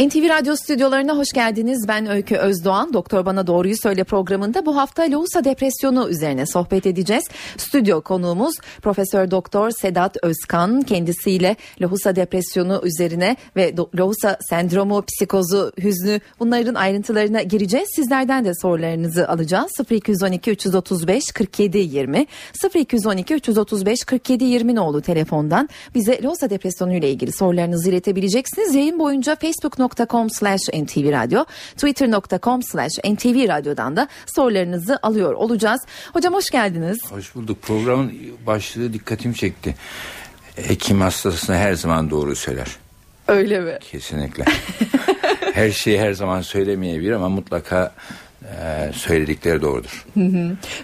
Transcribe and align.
NTV 0.00 0.28
Radyo 0.28 0.56
stüdyolarına 0.56 1.16
hoş 1.16 1.32
geldiniz. 1.32 1.88
Ben 1.88 2.10
Öykü 2.10 2.36
Özdoğan. 2.36 2.92
Doktor 2.92 3.26
Bana 3.26 3.46
Doğruyu 3.46 3.76
Söyle 3.76 4.04
programında 4.04 4.66
bu 4.66 4.76
hafta 4.76 5.02
lohusa 5.10 5.44
depresyonu 5.44 6.08
üzerine 6.08 6.46
sohbet 6.46 6.86
edeceğiz. 6.86 7.24
Stüdyo 7.56 8.00
konuğumuz 8.00 8.54
Profesör 8.82 9.30
Doktor 9.30 9.70
Sedat 9.70 10.16
Özkan. 10.22 10.82
Kendisiyle 10.82 11.56
lohusa 11.82 12.16
depresyonu 12.16 12.80
üzerine 12.84 13.36
ve 13.56 13.74
lohusa 13.98 14.38
sendromu, 14.48 15.02
psikozu, 15.02 15.72
hüznü 15.78 16.20
bunların 16.38 16.74
ayrıntılarına 16.74 17.42
gireceğiz. 17.42 17.88
Sizlerden 17.96 18.44
de 18.44 18.54
sorularınızı 18.54 19.28
alacağız. 19.28 19.70
0212 19.90 20.50
335 20.50 21.24
47 21.34 21.78
20 21.78 22.26
0212 22.74 23.34
335 23.34 24.04
47 24.04 24.44
20 24.44 24.74
nolu 24.74 25.02
telefondan 25.02 25.68
bize 25.94 26.22
lohusa 26.22 26.50
depresyonu 26.50 26.94
ile 26.94 27.10
ilgili 27.10 27.32
sorularınızı 27.32 27.90
iletebileceksiniz. 27.90 28.74
Yayın 28.74 28.98
boyunca 28.98 29.36
Facebook 29.36 29.78
facebook.com 29.90 30.30
slash 30.30 30.60
ntvradio 30.72 31.46
twitter.com 31.76 32.62
slash 32.62 32.92
ntvradyo'dan 33.04 33.96
da 33.96 34.08
sorularınızı 34.26 34.98
alıyor 35.02 35.34
olacağız. 35.34 35.80
Hocam 36.12 36.34
hoş 36.34 36.50
geldiniz. 36.50 36.98
Hoş 37.10 37.34
bulduk. 37.34 37.62
Programın 37.62 38.12
başlığı 38.46 38.92
dikkatimi 38.92 39.34
çekti. 39.34 39.74
Hekim 40.56 41.00
hastasına 41.00 41.56
her 41.56 41.74
zaman 41.74 42.10
doğru 42.10 42.36
söyler. 42.36 42.68
Öyle 43.28 43.60
mi? 43.60 43.78
Kesinlikle. 43.80 44.44
her 45.54 45.70
şeyi 45.70 46.00
her 46.00 46.12
zaman 46.12 46.42
söylemeyebilir 46.42 47.12
ama 47.12 47.28
mutlaka 47.28 47.94
e, 48.44 48.90
söyledikleri 48.94 49.62
doğrudur. 49.62 50.06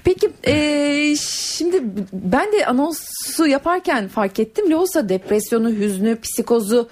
Peki 0.05 0.31
e, 0.47 1.17
şimdi 1.17 1.83
ben 2.13 2.53
de 2.53 2.67
anonsu 2.67 3.47
yaparken 3.47 4.09
fark 4.09 4.41
ettim. 4.41 4.71
Loğusa 4.71 5.09
depresyonu, 5.09 5.71
hüznü, 5.71 6.21
psikozu 6.21 6.89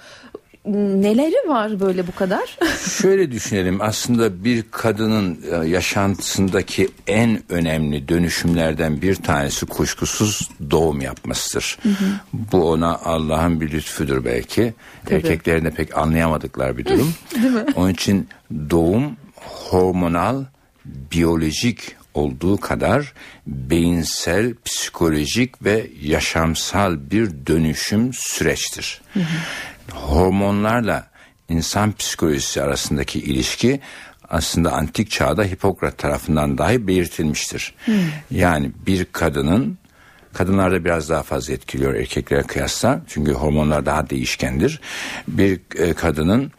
neleri 0.73 1.49
var 1.49 1.79
böyle 1.79 2.07
bu 2.07 2.15
kadar? 2.15 2.57
Şöyle 3.01 3.31
düşünelim 3.31 3.81
aslında 3.81 4.43
bir 4.43 4.63
kadının 4.71 5.39
e, 5.51 5.67
yaşantısındaki 5.67 6.89
en 7.07 7.39
önemli 7.49 8.07
dönüşümlerden 8.07 9.01
bir 9.01 9.15
tanesi 9.15 9.65
kuşkusuz 9.65 10.49
doğum 10.71 11.01
yapmasıdır. 11.01 11.77
Hı 11.83 11.89
hı. 11.89 12.05
Bu 12.33 12.71
ona 12.71 12.95
Allah'ın 12.95 13.61
bir 13.61 13.71
lütfudur 13.71 14.25
belki. 14.25 14.73
Tabii. 15.05 15.15
Erkeklerin 15.15 15.65
de 15.65 15.71
pek 15.71 15.97
anlayamadıkları 15.97 16.77
bir 16.77 16.85
durum. 16.85 17.13
Değil 17.35 17.53
mi? 17.53 17.65
Onun 17.75 17.89
için 17.89 18.27
doğum 18.69 19.17
hormonal, 19.35 20.43
biyolojik 20.85 21.95
olduğu 22.13 22.57
kadar 22.57 23.13
beyinsel, 23.47 24.53
psikolojik 24.65 25.65
ve 25.65 25.87
yaşamsal 26.01 27.11
bir 27.11 27.29
dönüşüm 27.47 28.11
süreçtir. 28.13 29.01
Hı 29.13 29.19
hı 29.19 29.23
hormonlarla 29.91 31.07
insan 31.49 31.91
psikolojisi 31.91 32.61
arasındaki 32.61 33.19
ilişki 33.19 33.79
aslında 34.29 34.71
antik 34.71 35.11
çağda 35.11 35.43
Hipokrat 35.43 35.97
tarafından 35.97 36.57
dahi 36.57 36.87
belirtilmiştir. 36.87 37.73
Hmm. 37.85 37.95
Yani 38.31 38.71
bir 38.87 39.05
kadının 39.05 39.77
kadınlarda 40.33 40.85
biraz 40.85 41.09
daha 41.09 41.23
fazla 41.23 41.53
etkiliyor 41.53 41.93
erkeklere 41.93 42.43
kıyasla 42.43 43.01
çünkü 43.07 43.31
hormonlar 43.31 43.85
daha 43.85 44.09
değişkendir. 44.09 44.81
Bir 45.27 45.59
e, 45.75 45.93
kadının 45.93 46.51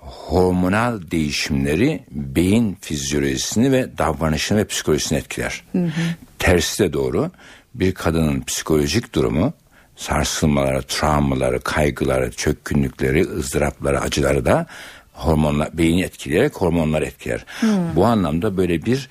hormonal 0.00 1.10
değişimleri 1.10 2.04
beyin 2.10 2.78
fizyolojisini 2.80 3.72
ve 3.72 3.98
davranışını 3.98 4.58
ve 4.58 4.64
psikolojisini 4.64 5.18
etkiler. 5.18 5.64
Hı 5.72 5.90
Tersi 6.38 6.84
de 6.84 6.92
doğru. 6.92 7.30
Bir 7.74 7.94
kadının 7.94 8.40
psikolojik 8.40 9.14
durumu 9.14 9.52
sarsılmaları, 9.96 10.82
travmaları, 10.82 11.60
kaygıları, 11.60 12.30
çökkünlükleri, 12.30 13.28
ızdırapları, 13.28 14.00
acıları 14.00 14.44
da 14.44 14.66
hormonlar 15.12 15.78
beyni 15.78 16.02
etkileyerek 16.02 16.56
hormonlar 16.56 17.02
etkiler. 17.02 17.44
Hmm. 17.60 17.96
Bu 17.96 18.04
anlamda 18.04 18.56
böyle 18.56 18.84
bir 18.84 19.08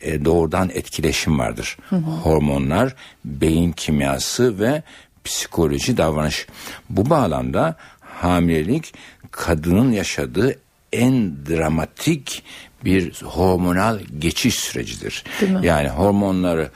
e, 0.00 0.24
doğrudan 0.24 0.70
etkileşim 0.74 1.38
vardır. 1.38 1.76
Hmm. 1.88 2.02
Hormonlar, 2.02 2.94
beyin 3.24 3.72
kimyası 3.72 4.60
ve 4.60 4.82
psikoloji 5.24 5.96
davranış. 5.96 6.46
Bu 6.90 7.10
bağlamda 7.10 7.76
hamilelik 8.00 8.94
kadının 9.30 9.92
yaşadığı 9.92 10.58
en 10.92 11.36
dramatik 11.48 12.42
bir 12.84 13.22
hormonal 13.22 14.00
geçiş 14.18 14.54
sürecidir. 14.54 15.24
Yani 15.62 15.88
hormonları 15.88 16.70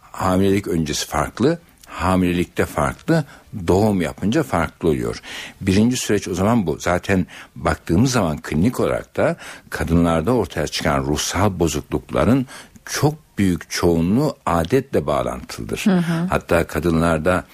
hamilelik 0.00 0.68
öncesi 0.68 1.06
farklı, 1.06 1.58
hamilelikte 1.86 2.66
farklı, 2.66 3.24
doğum 3.66 4.02
yapınca 4.02 4.42
farklı 4.42 4.88
oluyor. 4.88 5.20
Birinci 5.60 5.96
süreç 5.96 6.28
o 6.28 6.34
zaman 6.34 6.66
bu. 6.66 6.78
Zaten 6.80 7.26
baktığımız 7.56 8.12
zaman 8.12 8.38
klinik 8.38 8.80
olarak 8.80 9.16
da 9.16 9.36
kadınlarda 9.70 10.32
ortaya 10.32 10.66
çıkan 10.66 11.04
ruhsal 11.04 11.58
bozuklukların 11.58 12.46
çok 12.84 13.14
büyük 13.38 13.70
çoğunluğu 13.70 14.36
adetle 14.46 15.06
bağlantılıdır. 15.06 15.80
Hı 15.84 15.96
hı. 15.96 16.26
Hatta 16.30 16.66
kadınlarda 16.66 17.44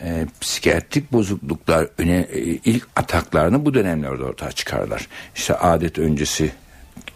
e, 0.00 0.26
psikiyatrik 0.40 1.12
bozukluklar 1.12 1.88
öne, 1.98 2.16
e, 2.16 2.40
ilk 2.40 2.88
ataklarını 2.96 3.64
bu 3.64 3.74
dönemlerde 3.74 4.24
ortaya 4.24 4.52
çıkarlar. 4.52 5.08
İşte 5.34 5.54
adet 5.54 5.98
öncesi 5.98 6.52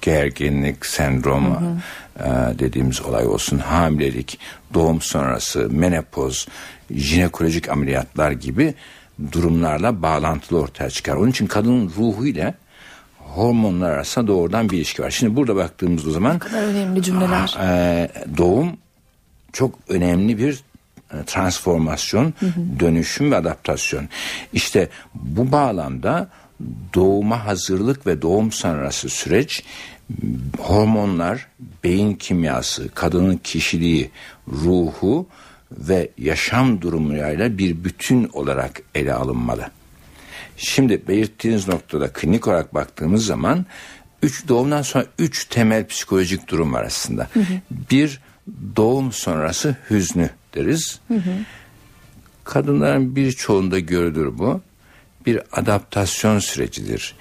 gerginlik, 0.03 0.87
sendrom 0.87 1.51
hı 1.51 1.59
hı. 1.59 1.79
E, 2.19 2.59
dediğimiz 2.59 3.03
olay 3.03 3.27
olsun, 3.27 3.59
hamilelik, 3.59 4.39
doğum 4.75 5.01
sonrası, 5.01 5.69
menopoz, 5.71 6.49
jinekolojik 6.91 7.69
ameliyatlar 7.69 8.31
gibi 8.31 8.75
durumlarla 9.33 10.03
bağlantılı 10.03 10.61
ortaya 10.61 10.91
çıkar. 10.91 11.15
Onun 11.15 11.31
için 11.31 11.47
kadının 11.47 11.93
ruhu 11.97 12.27
ile 12.27 12.55
hormonlar 13.19 13.91
arasında 13.91 14.27
doğrudan 14.27 14.71
bir 14.71 14.77
ilişki 14.77 15.03
var. 15.03 15.11
Şimdi 15.11 15.37
burada 15.37 15.57
baktığımız 15.57 16.03
zaman 16.03 16.35
ne 16.35 16.39
kadar 16.39 16.63
önemli 16.63 17.03
cümleler. 17.03 17.57
E, 17.61 18.09
doğum 18.37 18.77
çok 19.53 19.75
önemli 19.89 20.39
bir 20.39 20.63
e, 21.13 21.25
transformasyon, 21.27 22.35
hı 22.41 22.47
hı. 22.47 22.81
dönüşüm 22.81 23.31
ve 23.31 23.37
adaptasyon. 23.37 24.09
İşte 24.53 24.89
bu 25.15 25.53
bağlamda 25.53 26.29
doğuma 26.95 27.47
hazırlık 27.47 28.07
ve 28.07 28.23
doğum 28.23 28.53
sonrası 28.53 29.09
süreç 29.09 29.65
hormonlar, 30.59 31.49
beyin 31.85 32.15
kimyası, 32.15 32.89
kadının 32.95 33.37
kişiliği, 33.37 34.11
ruhu 34.49 35.27
ve 35.71 36.11
yaşam 36.19 36.81
durumuyla 36.81 37.59
bir 37.59 37.85
bütün 37.85 38.31
olarak 38.33 38.83
ele 38.95 39.15
alınmalı. 39.15 39.71
Şimdi 40.57 41.09
belirttiğiniz 41.09 41.69
noktada 41.69 42.13
klinik 42.13 42.49
olarak 42.49 42.75
baktığımız 42.75 43.27
zaman 43.27 43.67
üç 44.23 44.49
doğumdan 44.49 44.83
sonra 44.83 45.07
üç 45.19 45.45
temel 45.45 45.87
psikolojik 45.87 46.49
durum 46.49 46.73
var 46.73 46.85
aslında. 46.85 47.29
Hı 47.35 47.41
hı. 47.41 47.55
Bir 47.91 48.21
doğum 48.77 49.13
sonrası 49.13 49.77
hüznü 49.91 50.31
deriz. 50.55 51.01
Hı 51.09 51.15
hı. 51.15 51.31
Kadınların 52.45 53.17
birçoğunda 53.17 53.79
görülür 53.79 54.39
bu. 54.39 54.61
Bir 55.27 55.41
adaptasyon 55.53 56.39
sürecidir 56.39 57.15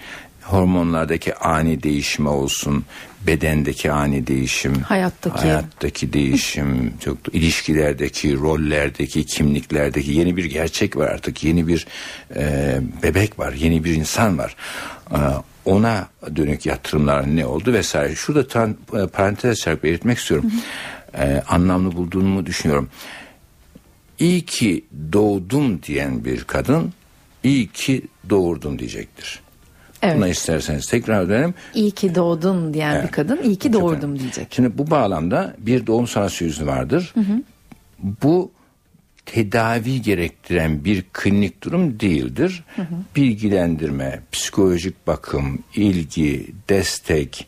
hormonlardaki 0.52 1.36
ani 1.36 1.84
değişme 1.84 2.30
olsun, 2.30 2.86
bedendeki 3.28 3.92
ani 3.92 4.28
değişim, 4.28 4.76
hayattaki 4.82 5.40
hayattaki 5.40 6.14
değişim, 6.14 6.94
çok 7.00 7.18
ilişkilerdeki, 7.34 8.38
rollerdeki, 8.38 9.26
kimliklerdeki 9.26 10.12
yeni 10.12 10.38
bir 10.38 10.46
gerçek 10.46 10.98
var 10.98 11.08
artık. 11.08 11.44
Yeni 11.44 11.68
bir 11.68 11.88
e, 12.36 12.80
bebek 13.04 13.40
var, 13.40 13.54
yeni 13.54 13.84
bir 13.84 13.96
insan 13.96 14.38
var. 14.38 14.56
E, 15.12 15.18
ona 15.66 16.08
dönük 16.36 16.66
yatırımlar 16.66 17.36
ne 17.36 17.46
oldu 17.46 17.74
vesaire. 17.74 18.16
Şurada 18.16 18.48
tan, 18.48 18.78
e, 18.94 19.08
parantez 19.08 19.52
açarak 19.52 19.84
belirtmek 19.84 20.18
istiyorum. 20.18 20.52
E, 21.18 21.44
anlamlı 21.48 21.92
bulduğumu 21.92 22.46
düşünüyorum. 22.46 22.90
İyi 24.20 24.46
ki 24.46 24.86
doğdum 25.14 25.84
diyen 25.84 26.26
bir 26.26 26.44
kadın 26.44 26.94
iyi 27.44 27.68
ki 27.68 28.02
doğurdum 28.30 28.80
diyecektir. 28.80 29.40
Evet. 30.02 30.18
Buna 30.18 30.28
isterseniz 30.28 30.88
tekrar 30.88 31.30
dönelim. 31.30 31.54
İyi 31.74 31.92
ki 31.92 32.16
doğdun 32.16 32.74
diyen 32.74 32.96
evet. 32.96 33.04
bir 33.08 33.12
kadın 33.12 33.44
iyi 33.44 33.56
ki 33.56 33.72
Çok 33.72 33.82
doğurdum 33.82 34.10
önemli. 34.10 34.20
diyecek. 34.20 34.48
Şimdi 34.52 34.78
bu 34.78 34.90
bağlamda 34.92 35.56
bir 35.58 35.88
doğum 35.88 36.08
sonrası 36.08 36.44
yüzü 36.44 36.68
vardır. 36.68 37.12
Hı 37.14 37.20
hı. 37.20 37.44
Bu 38.24 38.52
tedavi 39.26 40.02
gerektiren 40.02 40.86
bir 40.86 41.06
klinik 41.14 41.64
durum 41.64 42.00
değildir. 42.00 42.64
Hı 42.76 42.82
hı. 42.82 42.96
Bilgilendirme, 43.16 44.20
psikolojik 44.32 45.08
bakım, 45.08 45.60
ilgi, 45.76 46.48
destek, 46.70 47.48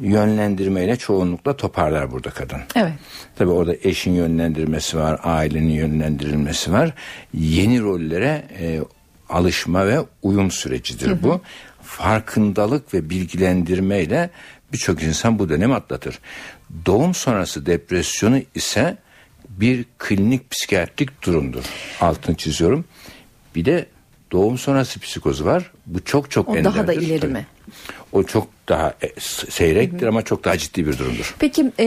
yönlendirmeyle 0.00 0.96
çoğunlukla 0.96 1.56
toparlar 1.56 2.10
burada 2.10 2.30
kadın. 2.30 2.60
Evet. 2.74 2.92
Tabi 3.36 3.50
orada 3.50 3.74
eşin 3.82 4.12
yönlendirmesi 4.12 4.96
var, 4.98 5.20
ailenin 5.22 5.72
yönlendirilmesi 5.72 6.72
var. 6.72 6.94
Yeni 7.34 7.80
rollere 7.80 8.44
e, 8.60 8.80
alışma 9.28 9.86
ve 9.86 9.98
uyum 10.22 10.50
sürecidir 10.50 11.06
hı 11.08 11.14
hı. 11.14 11.22
bu 11.22 11.40
farkındalık 11.82 12.94
ve 12.94 13.10
bilgilendirmeyle 13.10 14.30
birçok 14.72 15.02
insan 15.02 15.38
bu 15.38 15.48
dönemi 15.48 15.74
atlatır. 15.74 16.18
Doğum 16.86 17.14
sonrası 17.14 17.66
depresyonu 17.66 18.40
ise 18.54 18.96
bir 19.48 19.84
klinik 19.98 20.50
psikiyatrik 20.50 21.22
durumdur. 21.22 21.64
Altını 22.00 22.36
çiziyorum. 22.36 22.84
Bir 23.54 23.64
de 23.64 23.86
doğum 24.32 24.58
sonrası 24.58 25.00
psikozu 25.00 25.44
var. 25.44 25.70
Bu 25.86 26.04
çok 26.04 26.30
çok 26.30 26.48
O 26.48 26.64
daha 26.64 26.86
da 26.86 26.92
ileri 26.92 27.26
mi? 27.26 27.46
O 28.12 28.22
çok 28.22 28.48
daha 28.68 28.94
e, 29.02 29.20
seyrektir 29.50 30.06
ama 30.06 30.22
çok 30.22 30.44
daha 30.44 30.58
ciddi 30.58 30.86
bir 30.86 30.98
durumdur. 30.98 31.34
Peki 31.38 31.72
e, 31.78 31.86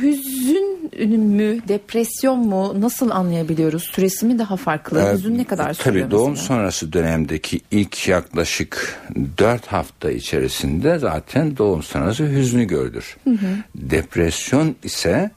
hüzün 0.00 0.71
mü, 0.98 1.58
depresyon 1.68 2.38
mu 2.38 2.80
nasıl 2.80 3.10
anlayabiliyoruz? 3.10 3.82
Süresi 3.82 4.26
mi 4.26 4.38
daha 4.38 4.56
farklı? 4.56 5.00
Ee, 5.00 5.12
hüzün 5.12 5.38
ne 5.38 5.44
kadar 5.44 5.74
sürüyor 5.74 6.04
Tabii 6.04 6.10
doğum 6.10 6.30
mesela? 6.30 6.46
sonrası 6.46 6.92
dönemdeki 6.92 7.60
ilk 7.70 8.08
yaklaşık 8.08 9.00
4 9.38 9.66
hafta 9.66 10.10
içerisinde 10.10 10.98
zaten 10.98 11.56
doğum 11.56 11.82
sonrası 11.82 12.24
hüznü 12.24 12.64
görülür. 12.64 13.16
Depresyon 13.74 14.76
ise 14.82 15.30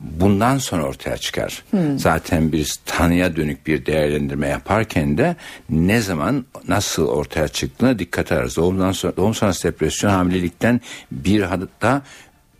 bundan 0.00 0.58
sonra 0.58 0.82
ortaya 0.82 1.16
çıkar. 1.16 1.64
Zaten 1.96 2.52
bir 2.52 2.74
tanıya 2.86 3.36
dönük 3.36 3.66
bir 3.66 3.86
değerlendirme 3.86 4.48
yaparken 4.48 5.18
de 5.18 5.36
ne 5.70 6.00
zaman 6.00 6.44
nasıl 6.68 7.06
ortaya 7.06 7.48
çıktığına 7.48 7.98
dikkat 7.98 8.32
ederiz. 8.32 8.56
Doğumdan 8.56 8.92
sonra, 8.92 9.16
doğum 9.16 9.34
sonrası 9.34 9.68
depresyon 9.68 10.10
hamilelikten 10.10 10.80
bir 11.12 11.42
hatta 11.42 12.02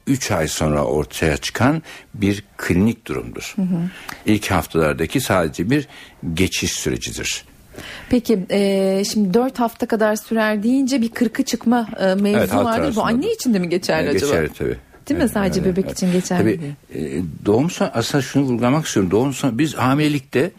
3 0.07 0.31
ay 0.31 0.49
sonra 0.49 0.85
ortaya 0.85 1.37
çıkan 1.37 1.83
bir 2.15 2.45
klinik 2.57 3.07
durumdur. 3.07 3.55
İlk 4.27 4.51
haftalardaki 4.51 5.21
sadece 5.21 5.71
bir 5.71 5.89
geçiş 6.35 6.73
sürecidir. 6.73 7.45
Peki 8.11 8.47
e, 8.51 9.03
şimdi 9.13 9.35
4 9.35 9.59
hafta 9.59 9.87
kadar 9.87 10.17
sürer 10.17 10.63
deyince 10.63 11.03
bir 11.03 11.09
kırkı 11.09 11.43
çıkma 11.43 11.89
e, 12.01 12.05
mevzu 12.05 12.39
Evet, 12.39 12.55
vardır. 12.55 12.97
Bu 12.97 13.05
anne 13.05 13.33
için 13.33 13.55
de 13.55 13.59
mi 13.59 13.69
geçerli 13.69 14.09
acaba? 14.09 14.27
Geçerli 14.27 14.49
tabii. 14.59 14.77
Değil 15.09 15.23
mi? 15.23 15.29
Sadece 15.29 15.65
bebek 15.65 15.91
için 15.91 16.13
geçerli 16.13 16.57
Tabii, 16.57 16.75
e, 17.01 17.23
doğum 17.47 17.71
son 17.71 17.91
aslında 17.95 18.23
şunu 18.23 18.45
vurgulamak 18.45 18.87
istiyorum. 18.87 19.11
Doğum 19.11 19.35
son 19.35 19.59
biz 19.59 19.75
hamilelikte 19.75 20.51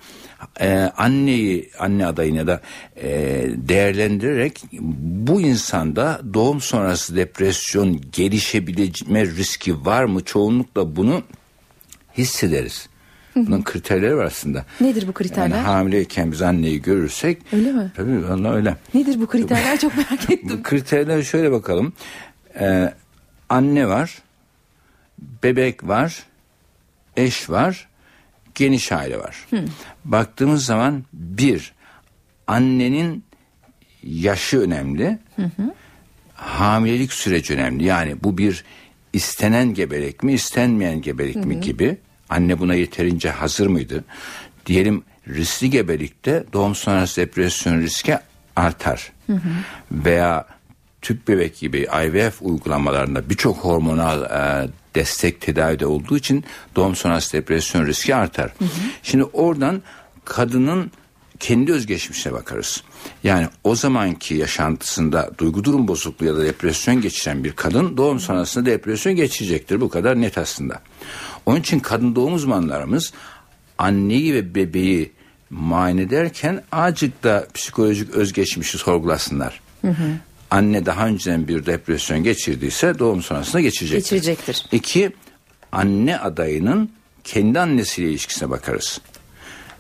e, 0.62 0.92
anneyi 0.98 1.70
anne 1.80 2.06
adayını 2.06 2.38
ya 2.38 2.48
da 2.48 2.62
e, 2.96 3.10
değerlendirerek 3.56 4.64
bu 5.00 5.42
insanda 5.42 6.22
doğum 6.34 6.62
sonrası 6.62 7.16
depresyon 7.16 8.02
gelişebilme 8.12 9.26
riski 9.26 9.86
var 9.86 10.04
mı? 10.04 10.24
Çoğunlukla 10.24 10.96
bunu 10.96 11.24
hissederiz. 12.18 12.90
Bunun 13.36 13.64
kriterleri 13.64 14.18
var 14.18 14.26
aslında. 14.26 14.66
Nedir 14.82 15.08
bu 15.08 15.14
kriterler? 15.14 15.48
Yani 15.58 15.66
hamileyken 15.68 16.32
biz 16.32 16.42
anneyi 16.42 16.82
görürsek. 16.82 17.42
Öyle 17.54 17.72
mi? 17.72 17.92
Tabii 17.96 18.30
vallahi 18.30 18.54
öyle. 18.54 18.78
Nedir 18.94 19.22
bu 19.22 19.28
kriterler 19.28 19.80
çok 19.80 19.98
merak 19.98 20.32
ettim. 20.32 20.50
Bu 20.60 20.64
kriterler 20.64 21.24
şöyle 21.24 21.52
bakalım. 21.52 21.94
Ee, 22.60 22.94
anne 23.50 23.88
var, 23.88 24.22
bebek 25.44 25.88
var, 25.88 26.24
eş 27.18 27.50
var, 27.50 27.88
geniş 28.56 28.92
aile 28.92 29.20
var. 29.20 29.48
Baktığımız 30.06 30.66
zaman 30.66 31.04
bir, 31.14 31.74
annenin 32.48 33.24
yaşı 34.04 34.60
önemli. 34.60 35.20
Hamilelik 36.34 37.14
süreci 37.14 37.54
önemli. 37.54 37.84
Yani 37.84 38.16
bu 38.24 38.38
bir 38.38 38.64
istenen 39.14 39.74
gebelik 39.74 40.24
mi, 40.24 40.34
istenmeyen 40.34 41.02
gebelik 41.02 41.36
mi 41.36 41.60
gibi. 41.62 41.98
Anne 42.30 42.60
buna 42.60 42.76
yeterince 42.76 43.30
hazır 43.30 43.68
mıydı? 43.68 44.04
Diyelim 44.66 45.04
riskli 45.28 45.70
gebelikte 45.70 46.44
doğum 46.54 46.76
sonrası 46.76 47.22
depresyon 47.22 47.82
riski 47.82 48.18
artar. 48.56 49.12
Veya 49.92 50.46
tüp 51.02 51.28
bebek 51.28 51.60
gibi 51.60 51.88
IVF 52.06 52.42
uygulamalarında 52.42 53.30
birçok 53.30 53.58
hormonal 53.58 54.24
e, 54.24 54.70
destek 54.96 55.42
tedavide 55.42 55.86
olduğu 55.86 56.18
için 56.18 56.44
doğum 56.76 56.96
sonrası 56.96 57.34
depresyon 57.34 57.86
riski 57.86 58.16
artar. 58.16 58.54
Şimdi 59.04 59.24
oradan 59.24 59.82
kadının 60.26 60.92
kendi 61.40 61.74
özgeçmişine 61.74 62.34
bakarız. 62.34 62.84
Yani 63.24 63.48
o 63.64 63.76
zamanki 63.76 64.36
yaşantısında 64.36 65.32
duygu 65.38 65.64
durum 65.64 65.88
bozukluğu 65.88 66.26
ya 66.26 66.36
da 66.36 66.46
depresyon 66.46 67.02
geçiren 67.02 67.44
bir 67.44 67.52
kadın 67.52 67.98
doğum 67.98 68.20
sonrasında 68.20 68.66
depresyon 68.66 69.16
geçirecektir. 69.16 69.82
Bu 69.82 69.90
kadar 69.90 70.22
net 70.22 70.38
aslında. 70.38 70.82
Onun 71.46 71.60
için 71.60 71.80
kadın 71.80 72.16
doğum 72.16 72.34
uzmanlarımız 72.34 73.14
anneyi 73.78 74.34
ve 74.34 74.56
bebeği 74.56 75.12
muayene 75.50 76.02
ederken 76.02 76.64
azıcık 76.72 77.24
da 77.24 77.48
psikolojik 77.54 78.10
özgeçmişi 78.10 78.78
sorgulasınlar. 78.78 79.62
Anne 80.52 80.86
daha 80.86 81.08
önceden 81.08 81.48
bir 81.48 81.66
depresyon 81.66 82.24
geçirdiyse 82.24 83.00
doğum 83.00 83.22
sonrasında 83.24 83.62
geçirecektir. 83.62 84.16
Geçirecektir. 84.16 84.66
İki, 84.72 85.12
anne 85.72 86.18
adayının 86.20 86.90
kendi 87.24 87.60
annesiyle 87.60 88.10
ilişkisine 88.10 88.50
bakarız. 88.50 89.02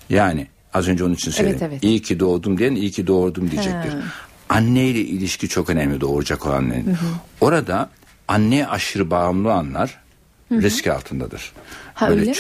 Yani 0.10 0.48
az 0.74 0.88
önce 0.88 1.04
onun 1.04 1.14
için 1.14 1.32
söyledim. 1.32 1.58
Evet, 1.62 1.70
evet. 1.72 1.84
İyi 1.84 2.02
ki 2.02 2.20
doğdum 2.20 2.58
diyen 2.58 2.76
iyi 2.76 2.92
ki 2.92 3.08
doğurdum 3.08 3.52
diyecektir. 3.52 3.94
Anneyle 4.50 5.00
ilişki 5.00 5.50
çok 5.50 5.70
önemli 5.70 6.02
doğuracak 6.02 6.46
olan 6.46 6.58
annenin. 6.58 6.98
Orada 7.42 7.90
anneye 8.28 8.68
aşırı 8.68 9.12
bağımlı 9.12 9.54
anlar 9.54 10.02
risk 10.52 10.88
altındadır. 10.88 11.52
Ha, 11.94 12.10
Böyle 12.10 12.22
öyle 12.22 12.30
mi? 12.32 12.36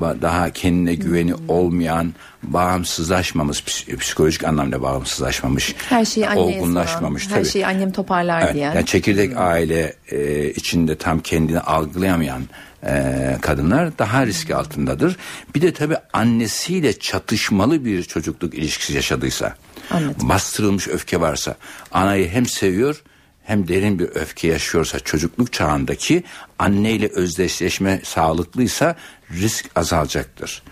Daha 0.00 0.50
kendine 0.50 0.94
güveni 0.94 1.34
olmayan, 1.48 2.14
bağımsızlaşmamış, 2.42 3.60
ps- 3.60 3.96
psikolojik 3.96 4.44
anlamda 4.44 4.82
bağımsızlaşmamış, 4.82 5.74
Her 5.88 6.04
şeyi 6.04 6.28
olgunlaşmamış. 6.28 7.30
her 7.30 7.44
şeyi 7.44 7.66
annem 7.66 7.92
toparlar 7.92 8.42
Evet, 8.42 8.54
diyen. 8.54 8.74
yani 8.74 8.86
çekirdek 8.86 9.36
aile 9.36 9.96
e, 10.10 10.50
içinde 10.50 10.96
tam 10.98 11.20
kendini 11.20 11.60
algılayamayan 11.60 12.42
e, 12.86 13.36
kadınlar 13.40 13.98
daha 13.98 14.26
risk 14.26 14.50
altındadır. 14.50 15.16
Bir 15.54 15.62
de 15.62 15.72
tabii 15.72 15.96
annesiyle 16.12 16.98
çatışmalı 16.98 17.84
bir 17.84 18.02
çocukluk 18.02 18.54
ilişkisi 18.54 18.92
yaşadıysa, 18.94 19.56
Anladım. 19.90 20.28
bastırılmış 20.28 20.88
öfke 20.88 21.20
varsa, 21.20 21.56
anayı 21.92 22.28
hem 22.28 22.46
seviyor 22.46 23.02
hem 23.44 23.68
derin 23.68 23.98
bir 23.98 24.04
öfke 24.08 24.48
yaşıyorsa 24.48 25.00
çocukluk 25.00 25.52
çağındaki 25.52 26.24
anneyle 26.58 27.08
özdeşleşme 27.08 28.00
sağlıklıysa 28.04 28.96
risk 29.30 29.70
azalacaktır. 29.76 30.62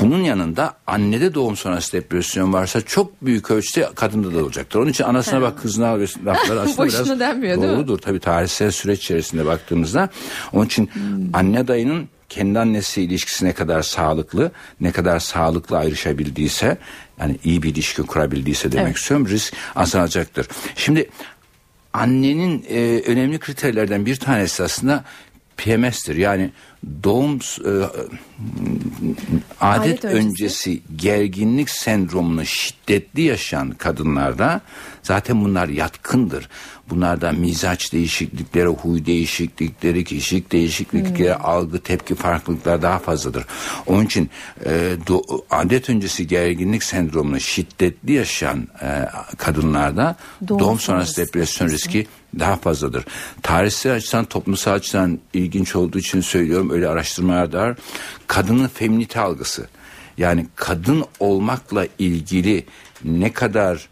Bunun 0.00 0.22
yanında 0.22 0.74
annede 0.86 1.34
doğum 1.34 1.56
sonrası 1.56 1.92
depresyon 1.92 2.52
varsa 2.52 2.80
çok 2.80 3.22
büyük 3.22 3.50
ölçüde 3.50 3.88
kadında 3.94 4.34
da 4.34 4.44
olacaktır. 4.44 4.78
Onun 4.78 4.90
için 4.90 5.04
anasına 5.04 5.42
bak 5.42 5.62
kızına 5.62 5.98
bak 6.00 6.08
lafları 6.26 6.60
aslında 6.60 6.88
biraz 6.88 7.20
denmiyor, 7.20 7.56
değil 7.62 7.72
mi? 7.72 7.76
doğrudur. 7.76 7.98
Tabii 7.98 8.20
tarihsel 8.20 8.70
süreç 8.70 9.02
içerisinde 9.02 9.46
baktığımızda. 9.46 10.08
Onun 10.52 10.66
için 10.66 10.90
anne 11.32 11.68
dayının 11.68 12.08
kendi 12.28 12.58
annesi 12.58 13.02
ilişkisi 13.02 13.44
ne 13.44 13.52
kadar 13.52 13.82
sağlıklı, 13.82 14.52
ne 14.80 14.92
kadar 14.92 15.18
sağlıklı 15.18 15.78
ayrışabildiyse, 15.78 16.78
yani 17.20 17.38
iyi 17.44 17.62
bir 17.62 17.70
ilişki 17.70 18.02
kurabildiyse 18.02 18.72
demek 18.72 18.86
Evet. 18.86 18.96
istiyorum, 18.96 19.28
risk 19.28 19.54
azalacaktır. 19.76 20.48
Şimdi 20.76 21.10
annenin 21.92 22.64
e, 22.68 23.02
önemli 23.06 23.38
kriterlerden 23.38 24.06
bir 24.06 24.16
tanesi 24.16 24.62
aslında 24.62 25.04
PMS'tir. 25.58 26.16
Yani 26.16 26.50
doğum 27.04 27.36
e, 27.36 27.70
adet, 29.60 29.94
Adet 29.94 30.04
öncesi. 30.04 30.28
öncesi 30.28 30.80
gerginlik 30.96 31.70
sendromunu 31.70 32.46
şiddetli 32.46 33.22
yaşayan 33.22 33.70
kadınlarda 33.70 34.60
zaten 35.02 35.44
bunlar 35.44 35.68
yatkındır. 35.68 36.48
Bunlarda 36.90 37.32
mizaç 37.32 37.92
değişiklikleri, 37.92 38.66
huy 38.66 39.06
değişiklikleri, 39.06 40.04
kişilik 40.04 40.52
değişiklikleri, 40.52 41.34
algı, 41.34 41.80
tepki 41.80 42.14
farklılıkları 42.14 42.82
daha 42.82 42.98
fazladır. 42.98 43.44
Onun 43.86 44.04
için 44.04 44.30
e, 44.64 44.70
do- 45.06 45.42
adet 45.50 45.90
öncesi 45.90 46.26
gerginlik 46.26 46.82
sendromunu 46.82 47.40
şiddetli 47.40 48.12
yaşayan 48.12 48.68
e, 48.82 49.08
kadınlarda 49.36 50.16
Doğum 50.48 50.60
doğum, 50.60 50.78
sonrası 50.78 51.08
sonrası 51.08 51.26
depresyon 51.26 51.68
riski 51.68 52.06
daha 52.38 52.56
fazladır. 52.56 53.04
Tarihsel 53.42 53.94
açıdan, 53.94 54.24
toplumsal 54.24 54.72
açıdan 54.72 55.18
ilginç 55.34 55.76
olduğu 55.76 55.98
için 55.98 56.20
söylüyorum 56.20 56.70
öyle 56.70 56.88
araştırmalar 56.88 57.52
da 57.52 57.58
var. 57.58 57.76
Kadının 58.26 58.68
feminite 58.68 59.20
algısı 59.20 59.68
yani 60.18 60.46
kadın 60.56 61.04
olmakla 61.20 61.86
ilgili 61.98 62.64
ne 63.04 63.32
kadar 63.32 63.88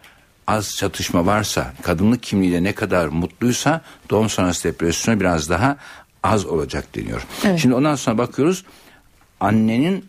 az 0.47 0.77
çatışma 0.77 1.27
varsa, 1.27 1.73
kadınlık 1.83 2.23
kimliğiyle 2.23 2.63
ne 2.63 2.73
kadar 2.73 3.09
mutluysa 3.09 3.81
doğum 4.11 4.29
sonrası 4.29 4.69
depresyonu 4.69 5.21
biraz 5.21 5.51
daha 5.51 5.77
az 6.23 6.47
olacak 6.47 6.95
deniyor. 6.95 7.27
Evet. 7.45 7.59
Şimdi 7.59 7.75
ondan 7.75 7.95
sonra 7.95 8.19
bakıyoruz 8.19 8.65
annenin 9.41 10.05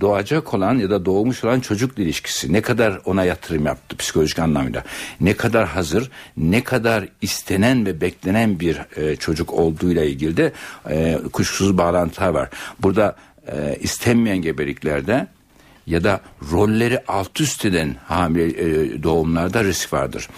doğacak 0.00 0.54
olan 0.54 0.78
ya 0.78 0.90
da 0.90 1.04
doğmuş 1.04 1.44
olan 1.44 1.60
çocukla 1.60 2.02
ilişkisi 2.02 2.52
ne 2.52 2.60
kadar 2.60 3.00
ona 3.04 3.24
yatırım 3.24 3.66
yaptı 3.66 3.96
psikolojik 3.96 4.38
anlamda 4.38 4.84
ne 5.20 5.36
kadar 5.36 5.68
hazır 5.68 6.10
ne 6.36 6.64
kadar 6.64 7.08
istenen 7.22 7.86
ve 7.86 8.00
beklenen 8.00 8.60
bir 8.60 8.80
e, 8.96 9.16
çocuk 9.16 9.52
olduğuyla 9.52 10.04
ilgili 10.04 10.36
de 10.36 10.52
e, 10.90 11.18
kuşkusuz 11.32 11.78
bağlantılar 11.78 12.28
var. 12.28 12.48
Burada 12.78 13.16
e, 13.46 13.76
istenmeyen 13.80 14.42
gebeliklerde 14.42 15.26
ya 15.86 16.04
da 16.04 16.20
rolleri 16.52 17.00
alt 17.08 17.40
üst 17.40 17.64
eden 17.64 17.96
hamile 18.06 18.44
e, 18.44 19.02
doğumlarda 19.02 19.64
risk 19.64 19.92
vardır. 19.92 20.28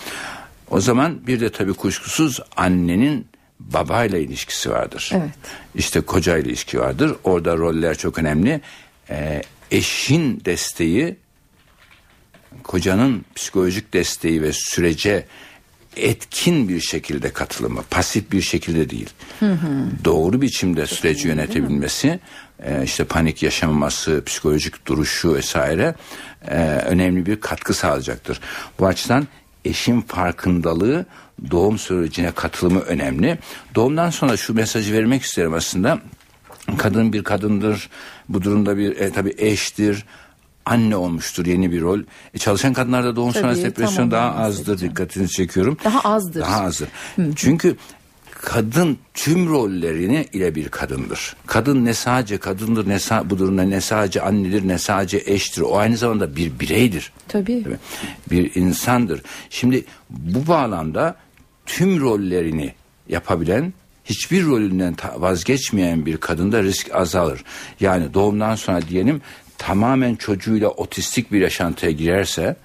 O 0.71 0.81
zaman 0.81 1.27
bir 1.27 1.41
de 1.41 1.53
tabii 1.53 1.75
kuşkusuz 1.75 2.41
annenin 2.57 3.27
babayla 3.61 4.19
ilişkisi 4.19 4.71
vardır. 4.71 5.11
Evet. 5.15 5.31
İşte 5.75 6.01
koca 6.01 6.39
ile 6.39 6.49
ilişki 6.49 6.81
vardır. 6.81 7.17
Orada 7.25 7.57
roller 7.57 7.99
çok 7.99 8.19
önemli. 8.19 8.61
Ee, 9.11 9.43
eşin 9.71 10.43
desteği 10.45 11.17
kocanın 12.63 13.25
psikolojik 13.35 13.95
desteği 13.95 14.43
ve 14.43 14.53
sürece 14.53 15.27
etkin 15.97 16.69
bir 16.69 16.81
şekilde 16.81 17.33
katılımı, 17.33 17.83
pasif 17.91 18.33
bir 18.33 18.43
şekilde 18.43 18.91
değil. 18.91 19.11
Doğru 20.05 20.43
biçimde 20.43 20.87
süreci 20.87 21.29
yönetebilmesi, 21.29 22.21
e, 22.63 22.85
işte 22.85 23.05
panik 23.05 23.43
yaşamaması, 23.43 24.23
psikolojik 24.27 24.87
duruşu 24.87 25.35
vesaire 25.35 25.95
e, 26.49 26.57
önemli 26.65 27.27
bir 27.27 27.41
katkı 27.41 27.75
sağlayacaktır. 27.75 28.41
Bu 28.79 28.87
açıdan 28.87 29.29
eşin 29.65 30.01
farkındalığı 30.01 31.07
doğum 31.51 31.79
sürecine 31.79 32.31
katılımı 32.31 32.81
önemli. 32.81 33.39
Doğumdan 33.75 34.11
sonra 34.11 34.37
şu 34.37 34.55
mesajı 34.55 34.93
vermek 34.93 35.23
isterim 35.23 35.55
aslında. 35.55 35.99
Kadın 36.79 37.13
bir 37.13 37.25
kadındır. 37.25 37.91
Bu 38.29 38.43
durumda 38.43 38.77
bir 38.77 38.97
e, 38.97 39.13
tabii 39.13 39.35
eştir 39.39 40.05
anne 40.67 40.97
olmuştur 40.97 41.47
yeni 41.47 41.73
bir 41.73 41.81
rol. 41.81 42.01
E, 42.35 42.39
çalışan 42.39 42.73
kadınlarda 42.73 43.17
doğum 43.17 43.33
Tabii, 43.33 43.43
sonrası 43.43 43.63
depresyon 43.63 44.11
tamam, 44.11 44.11
daha 44.11 44.45
azdır 44.45 44.79
dikkatini 44.79 45.29
çekiyorum. 45.29 45.79
Daha 45.85 46.01
azdır. 46.01 46.41
Daha 46.41 46.61
azdır. 46.61 46.89
Çünkü 47.37 47.77
kadın 48.45 48.99
tüm 49.15 49.49
rollerini 49.49 50.27
ile 50.33 50.55
bir 50.55 50.69
kadındır. 50.69 51.37
Kadın 51.47 51.85
ne 51.85 51.95
sadece 51.95 52.39
kadındır 52.39 52.89
ne 52.89 52.95
sa- 52.95 53.31
bu 53.31 53.39
durumda 53.39 53.63
ne 53.63 53.81
sadece 53.81 54.23
annedir 54.23 54.69
ne 54.69 54.79
sadece 54.79 55.23
eştir. 55.27 55.63
O 55.63 55.77
aynı 55.77 55.97
zamanda 55.97 56.37
bir 56.37 56.61
bireydir. 56.61 57.13
Tabii. 57.29 57.57
Mi? 57.57 57.79
Bir 58.31 58.55
insandır. 58.55 59.23
Şimdi 59.51 59.85
bu 60.11 60.47
bağlamda 60.47 61.17
tüm 61.67 62.01
rollerini 62.01 62.73
yapabilen 63.09 63.73
hiçbir 64.05 64.45
rolünden 64.45 64.97
vazgeçmeyen 65.17 66.07
bir 66.07 66.17
kadında 66.17 66.63
risk 66.63 66.95
azalır. 66.95 67.45
Yani 67.81 68.15
doğumdan 68.15 68.55
sonra 68.55 68.83
diyelim 68.83 69.21
tamamen 69.59 70.15
çocuğuyla 70.15 70.69
otistik 70.69 71.33
bir 71.33 71.41
yaşantıya 71.41 71.93
girerse 71.93 72.57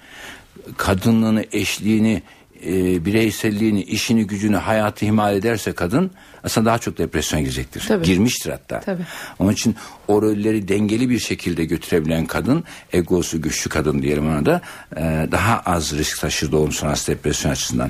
kadınlığını, 0.77 1.45
eşliğini, 1.51 2.21
e, 2.65 3.05
bireyselliğini, 3.05 3.81
işini, 3.81 4.27
gücünü, 4.27 4.57
hayatı 4.57 5.05
ihmal 5.05 5.35
ederse 5.35 5.71
kadın 5.71 6.11
aslında 6.43 6.65
daha 6.65 6.77
çok 6.77 6.97
depresyona 6.97 7.41
girecektir. 7.41 7.83
Tabii. 7.87 8.05
Girmiştir 8.05 8.51
hatta. 8.51 8.79
Tabii. 8.79 9.03
Onun 9.39 9.51
için 9.51 9.75
o 10.07 10.21
rolleri 10.21 10.67
dengeli 10.67 11.09
bir 11.09 11.19
şekilde 11.19 11.65
götürebilen 11.65 12.25
kadın, 12.25 12.63
egosu 12.93 13.41
güçlü 13.41 13.69
kadın 13.69 14.01
diyelim 14.01 14.29
ona 14.29 14.45
da 14.45 14.61
e, 14.97 15.27
daha 15.31 15.59
az 15.65 15.93
risk 15.97 16.21
taşır 16.21 16.51
doğum 16.51 16.71
sonrası 16.71 17.11
depresyon 17.11 17.51
açısından. 17.51 17.89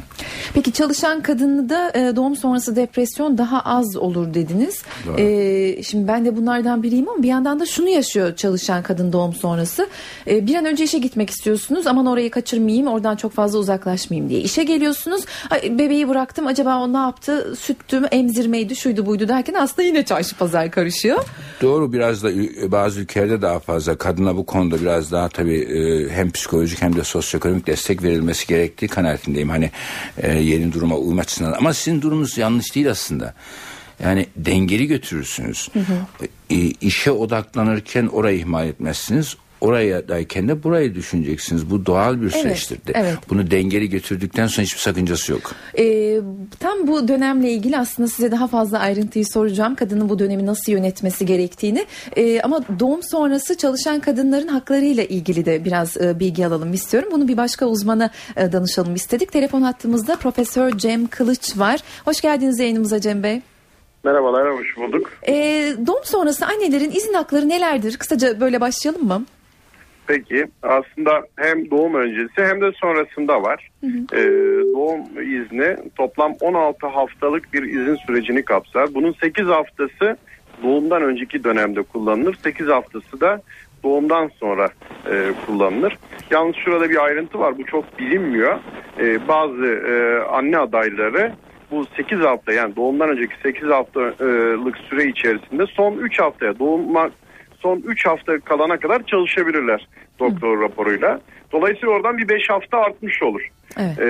Peki 0.53 0.73
çalışan 0.73 1.21
kadını 1.21 1.69
da 1.69 1.91
e, 1.95 2.15
doğum 2.15 2.35
sonrası 2.35 2.75
depresyon 2.75 3.37
daha 3.37 3.61
az 3.61 3.95
olur 3.95 4.33
dediniz. 4.33 4.83
Doğru. 5.05 5.21
E, 5.21 5.83
şimdi 5.83 6.07
ben 6.07 6.25
de 6.25 6.37
bunlardan 6.37 6.83
biriyim 6.83 7.09
ama 7.09 7.23
bir 7.23 7.27
yandan 7.27 7.59
da 7.59 7.65
şunu 7.65 7.89
yaşıyor 7.89 8.35
çalışan 8.35 8.83
kadın 8.83 9.13
doğum 9.13 9.33
sonrası. 9.33 9.89
E, 10.27 10.47
bir 10.47 10.55
an 10.55 10.65
önce 10.65 10.83
işe 10.83 10.97
gitmek 10.97 11.29
istiyorsunuz 11.29 11.87
aman 11.87 12.05
orayı 12.05 12.31
kaçırmayayım 12.31 12.87
oradan 12.87 13.15
çok 13.15 13.31
fazla 13.31 13.59
uzaklaşmayayım 13.59 14.29
diye. 14.29 14.41
İşe 14.41 14.63
geliyorsunuz 14.63 15.25
bebeği 15.63 16.09
bıraktım 16.09 16.47
acaba 16.47 16.77
o 16.77 16.93
ne 16.93 16.97
yaptı 16.97 17.55
süttü 17.59 17.99
mü 17.99 18.07
emzirmeydi 18.39 18.75
şuydu 18.75 19.05
buydu 19.05 19.27
derken 19.27 19.53
aslında 19.53 19.87
yine 19.87 20.05
çarşı 20.05 20.37
pazar 20.37 20.71
karışıyor. 20.71 21.23
Doğru 21.61 21.93
biraz 21.93 22.23
da 22.23 22.29
bazı 22.71 22.99
ülkelerde 22.99 23.41
daha 23.41 23.59
fazla 23.59 23.97
kadına 23.97 24.35
bu 24.35 24.45
konuda 24.45 24.81
biraz 24.81 25.11
daha 25.11 25.29
tabii 25.29 25.59
e, 25.59 26.09
hem 26.09 26.31
psikolojik 26.31 26.81
hem 26.81 26.95
de 26.95 27.03
sosyoekonomik 27.03 27.67
destek 27.67 28.03
verilmesi 28.03 28.47
gerektiği 28.47 28.87
kanaatindeyim. 28.87 29.49
Hani 29.49 29.71
e, 30.17 30.33
yeni 30.33 30.73
duruma 30.73 30.95
uyum 30.95 31.19
açısından 31.19 31.53
ama 31.53 31.73
sizin 31.73 32.01
durumunuz 32.01 32.37
yanlış 32.37 32.75
değil 32.75 32.89
aslında. 32.89 33.33
Yani 34.03 34.25
dengeli 34.35 34.87
götürürsünüz. 34.87 35.69
E, 36.49 36.55
işe 36.55 37.11
odaklanırken 37.11 38.07
orayı 38.07 38.39
ihmal 38.39 38.67
etmezsiniz. 38.67 39.37
Oraya 39.61 40.07
dayken 40.07 40.47
de 40.47 40.63
burayı 40.63 40.95
düşüneceksiniz. 40.95 41.71
Bu 41.71 41.85
doğal 41.85 42.21
bir 42.21 42.29
süreçtir. 42.29 42.75
de. 42.75 42.91
evet. 42.95 43.17
Bunu 43.29 43.51
dengeli 43.51 43.89
götürdükten 43.89 44.47
sonra 44.47 44.65
hiçbir 44.65 44.79
sakıncası 44.79 45.31
yok. 45.31 45.51
E, 45.77 46.15
tam 46.59 46.87
bu 46.87 47.07
dönemle 47.07 47.51
ilgili 47.51 47.77
aslında 47.77 48.07
size 48.07 48.31
daha 48.31 48.47
fazla 48.47 48.79
ayrıntıyı 48.79 49.25
soracağım. 49.25 49.75
Kadının 49.75 50.09
bu 50.09 50.19
dönemi 50.19 50.45
nasıl 50.45 50.71
yönetmesi 50.71 51.25
gerektiğini. 51.25 51.85
E, 52.15 52.41
ama 52.41 52.61
doğum 52.79 53.03
sonrası 53.03 53.57
çalışan 53.57 53.99
kadınların 53.99 54.47
haklarıyla 54.47 55.03
ilgili 55.03 55.45
de 55.45 55.65
biraz 55.65 55.97
e, 55.97 56.19
bilgi 56.19 56.45
alalım 56.45 56.73
istiyorum. 56.73 57.09
Bunu 57.11 57.27
bir 57.27 57.37
başka 57.37 57.65
uzmana 57.65 58.09
e, 58.37 58.51
danışalım 58.51 58.95
istedik. 58.95 59.31
Telefon 59.31 59.61
hattımızda 59.61 60.15
Profesör 60.15 60.77
Cem 60.77 61.07
Kılıç 61.07 61.57
var. 61.57 61.79
Hoş 62.05 62.21
geldiniz 62.21 62.59
yayınımıza 62.59 63.01
Cem 63.01 63.23
Bey. 63.23 63.41
Merhabalar, 64.03 64.53
hoş 64.53 64.77
bulduk. 64.77 65.11
E, 65.27 65.33
doğum 65.87 66.03
sonrası 66.03 66.45
annelerin 66.45 66.91
izin 66.91 67.13
hakları 67.13 67.49
nelerdir? 67.49 67.97
Kısaca 67.97 68.39
böyle 68.39 68.61
başlayalım 68.61 69.07
mı? 69.07 69.25
Peki, 70.09 70.45
aslında 70.63 71.21
hem 71.35 71.71
doğum 71.71 71.93
öncesi 71.93 72.33
hem 72.35 72.61
de 72.61 72.71
sonrasında 72.71 73.43
var. 73.43 73.69
Ee, 74.13 74.17
doğum 74.73 75.01
izni 75.21 75.75
toplam 75.97 76.33
16 76.41 76.87
haftalık 76.87 77.53
bir 77.53 77.63
izin 77.63 77.95
sürecini 77.95 78.45
kapsar. 78.45 78.93
Bunun 78.93 79.15
8 79.21 79.47
haftası 79.47 80.17
doğumdan 80.63 81.01
önceki 81.01 81.43
dönemde 81.43 81.81
kullanılır. 81.81 82.37
8 82.43 82.67
haftası 82.67 83.21
da 83.21 83.41
doğumdan 83.83 84.31
sonra 84.39 84.69
e, 85.11 85.31
kullanılır. 85.45 85.97
Yalnız 86.31 86.55
şurada 86.55 86.89
bir 86.89 87.03
ayrıntı 87.05 87.39
var, 87.39 87.57
bu 87.57 87.65
çok 87.65 87.99
bilinmiyor. 87.99 88.59
Ee, 88.99 89.27
bazı 89.27 89.65
e, 89.65 90.19
anne 90.23 90.57
adayları 90.57 91.31
bu 91.71 91.85
8 91.95 92.19
hafta 92.19 92.53
yani 92.53 92.75
doğumdan 92.75 93.09
önceki 93.09 93.35
8 93.43 93.69
haftalık 93.69 94.77
süre 94.77 95.05
içerisinde 95.05 95.65
son 95.65 95.97
3 95.97 96.19
haftaya 96.19 96.59
doğuma 96.59 97.09
son 97.59 97.83
3 97.85 98.05
hafta 98.05 98.39
kalana 98.39 98.77
kadar 98.77 99.03
çalışabilirler 99.03 99.87
doktor 100.19 100.61
raporuyla. 100.61 101.21
Dolayısıyla 101.51 101.89
oradan 101.89 102.17
bir 102.17 102.29
5 102.29 102.49
hafta 102.49 102.77
artmış 102.77 103.23
olur. 103.23 103.49
Evet. 103.77 103.99
Ee, 103.99 104.05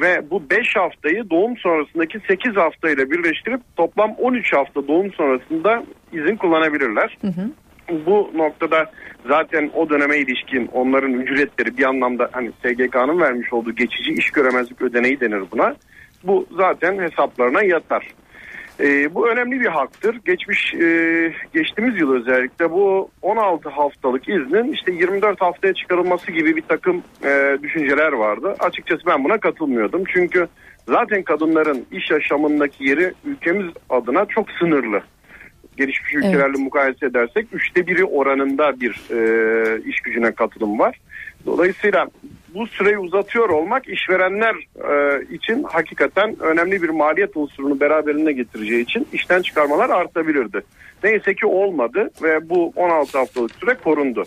ve 0.00 0.30
bu 0.30 0.50
5 0.50 0.76
haftayı 0.76 1.30
doğum 1.30 1.56
sonrasındaki 1.56 2.20
8 2.28 2.56
haftayla 2.56 3.10
birleştirip 3.10 3.60
toplam 3.76 4.14
13 4.18 4.52
hafta 4.52 4.88
doğum 4.88 5.12
sonrasında 5.12 5.84
izin 6.12 6.36
kullanabilirler. 6.36 7.18
Bu 8.06 8.30
noktada 8.34 8.90
zaten 9.28 9.70
o 9.74 9.90
döneme 9.90 10.18
ilişkin 10.18 10.66
onların 10.72 11.12
ücretleri 11.12 11.76
bir 11.76 11.84
anlamda 11.84 12.28
hani 12.32 12.50
SGK'nın 12.62 13.20
vermiş 13.20 13.52
olduğu 13.52 13.72
geçici 13.72 14.12
iş 14.12 14.30
göremezlik 14.30 14.82
ödeneği 14.82 15.20
denir 15.20 15.42
buna. 15.52 15.74
Bu 16.24 16.46
zaten 16.56 16.98
hesaplarına 16.98 17.62
yatar. 17.62 18.08
Ee, 18.80 19.14
bu 19.14 19.28
önemli 19.28 19.60
bir 19.60 19.66
haktır. 19.66 20.16
Geçmiş 20.24 20.74
e, 20.74 21.32
geçtiğimiz 21.54 22.00
yıl 22.00 22.14
özellikle 22.14 22.70
bu 22.70 23.10
16 23.22 23.68
haftalık 23.68 24.28
iznin 24.28 24.72
işte 24.72 24.92
24 24.92 25.40
haftaya 25.40 25.74
çıkarılması 25.74 26.32
gibi 26.32 26.56
bir 26.56 26.62
takım 26.62 27.02
e, 27.24 27.58
düşünceler 27.62 28.12
vardı. 28.12 28.54
Açıkçası 28.58 29.02
ben 29.06 29.24
buna 29.24 29.38
katılmıyordum. 29.38 30.04
Çünkü 30.14 30.48
zaten 30.88 31.22
kadınların 31.22 31.86
iş 31.92 32.10
yaşamındaki 32.10 32.84
yeri 32.88 33.12
ülkemiz 33.24 33.66
adına 33.90 34.26
çok 34.26 34.50
sınırlı. 34.50 35.00
Gelişmiş 35.76 36.14
ülkelerle 36.14 36.62
mukayese 36.62 37.06
edersek 37.06 37.46
üçte 37.52 37.86
biri 37.86 38.04
oranında 38.04 38.80
bir 38.80 39.00
e, 39.10 39.82
iş 39.84 40.00
gücüne 40.00 40.32
katılım 40.32 40.78
var. 40.78 41.00
Dolayısıyla 41.46 42.06
bu 42.54 42.66
süreyi 42.66 42.98
uzatıyor 42.98 43.48
olmak 43.48 43.88
işverenler 43.88 44.54
e, 44.90 45.22
için 45.34 45.62
hakikaten 45.62 46.36
önemli 46.40 46.82
bir 46.82 46.88
maliyet 46.88 47.36
unsurunu 47.36 47.80
beraberinde 47.80 48.32
getireceği 48.32 48.82
için 48.82 49.06
işten 49.12 49.42
çıkarmalar 49.42 49.90
artabilirdi. 49.90 50.60
Neyse 51.04 51.34
ki 51.34 51.46
olmadı 51.46 52.10
ve 52.22 52.48
bu 52.48 52.72
16 52.76 53.18
haftalık 53.18 53.54
süre 53.54 53.74
korundu. 53.74 54.24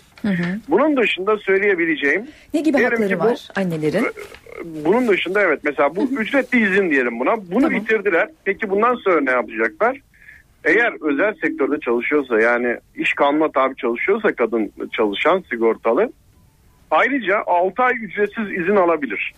Bunun 0.70 0.98
dışında 0.98 1.38
söyleyebileceğim 1.38 2.28
Ne 2.54 2.62
gibi 2.62 2.84
hakları 2.84 3.20
bu- 3.20 3.24
var 3.24 3.48
annelerin? 3.56 4.06
bunun 4.86 5.08
dışında 5.08 5.42
evet 5.42 5.60
mesela 5.64 5.96
bu 5.96 6.04
ücretli 6.04 6.60
izin 6.72 6.90
diyelim 6.92 7.20
buna. 7.20 7.38
Bunu 7.38 7.62
Tamam. 7.62 7.72
bitirdiler. 7.82 8.30
Peki 8.46 8.70
bundan 8.70 8.96
sonra 8.96 9.22
ne 9.22 9.32
yapacaklar? 9.32 9.98
Eğer 10.64 10.94
özel 11.12 11.34
sektörde 11.34 11.80
çalışıyorsa 11.80 12.40
yani 12.42 12.78
iş 12.96 13.14
kanuna 13.14 13.52
tabi 13.52 13.76
çalışıyorsa 13.76 14.36
kadın 14.36 14.72
çalışan 14.92 15.44
sigortalı 15.50 16.12
ayrıca 16.94 17.44
6 17.48 17.84
ay 17.84 17.94
ücretsiz 17.96 18.52
izin 18.52 18.76
alabilir. 18.76 19.34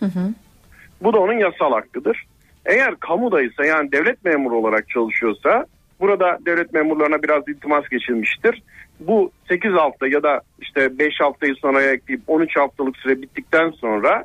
Bu 1.02 1.12
da 1.12 1.18
onun 1.18 1.38
yasal 1.38 1.72
hakkıdır. 1.72 2.26
Eğer 2.66 2.96
kamudaysa 2.96 3.64
yani 3.64 3.92
devlet 3.92 4.24
memuru 4.24 4.56
olarak 4.56 4.88
çalışıyorsa 4.88 5.66
burada 6.00 6.38
devlet 6.46 6.72
memurlarına 6.72 7.22
biraz 7.22 7.48
iltimas 7.48 7.88
geçilmiştir. 7.88 8.62
Bu 9.00 9.30
8 9.48 9.72
hafta 9.72 10.08
ya 10.08 10.22
da 10.22 10.40
işte 10.58 10.98
5 10.98 11.20
haftayı 11.20 11.54
sonraya 11.54 11.92
ekleyip 11.92 12.22
13 12.26 12.56
haftalık 12.56 12.96
süre 12.96 13.22
bittikten 13.22 13.70
sonra 13.70 14.24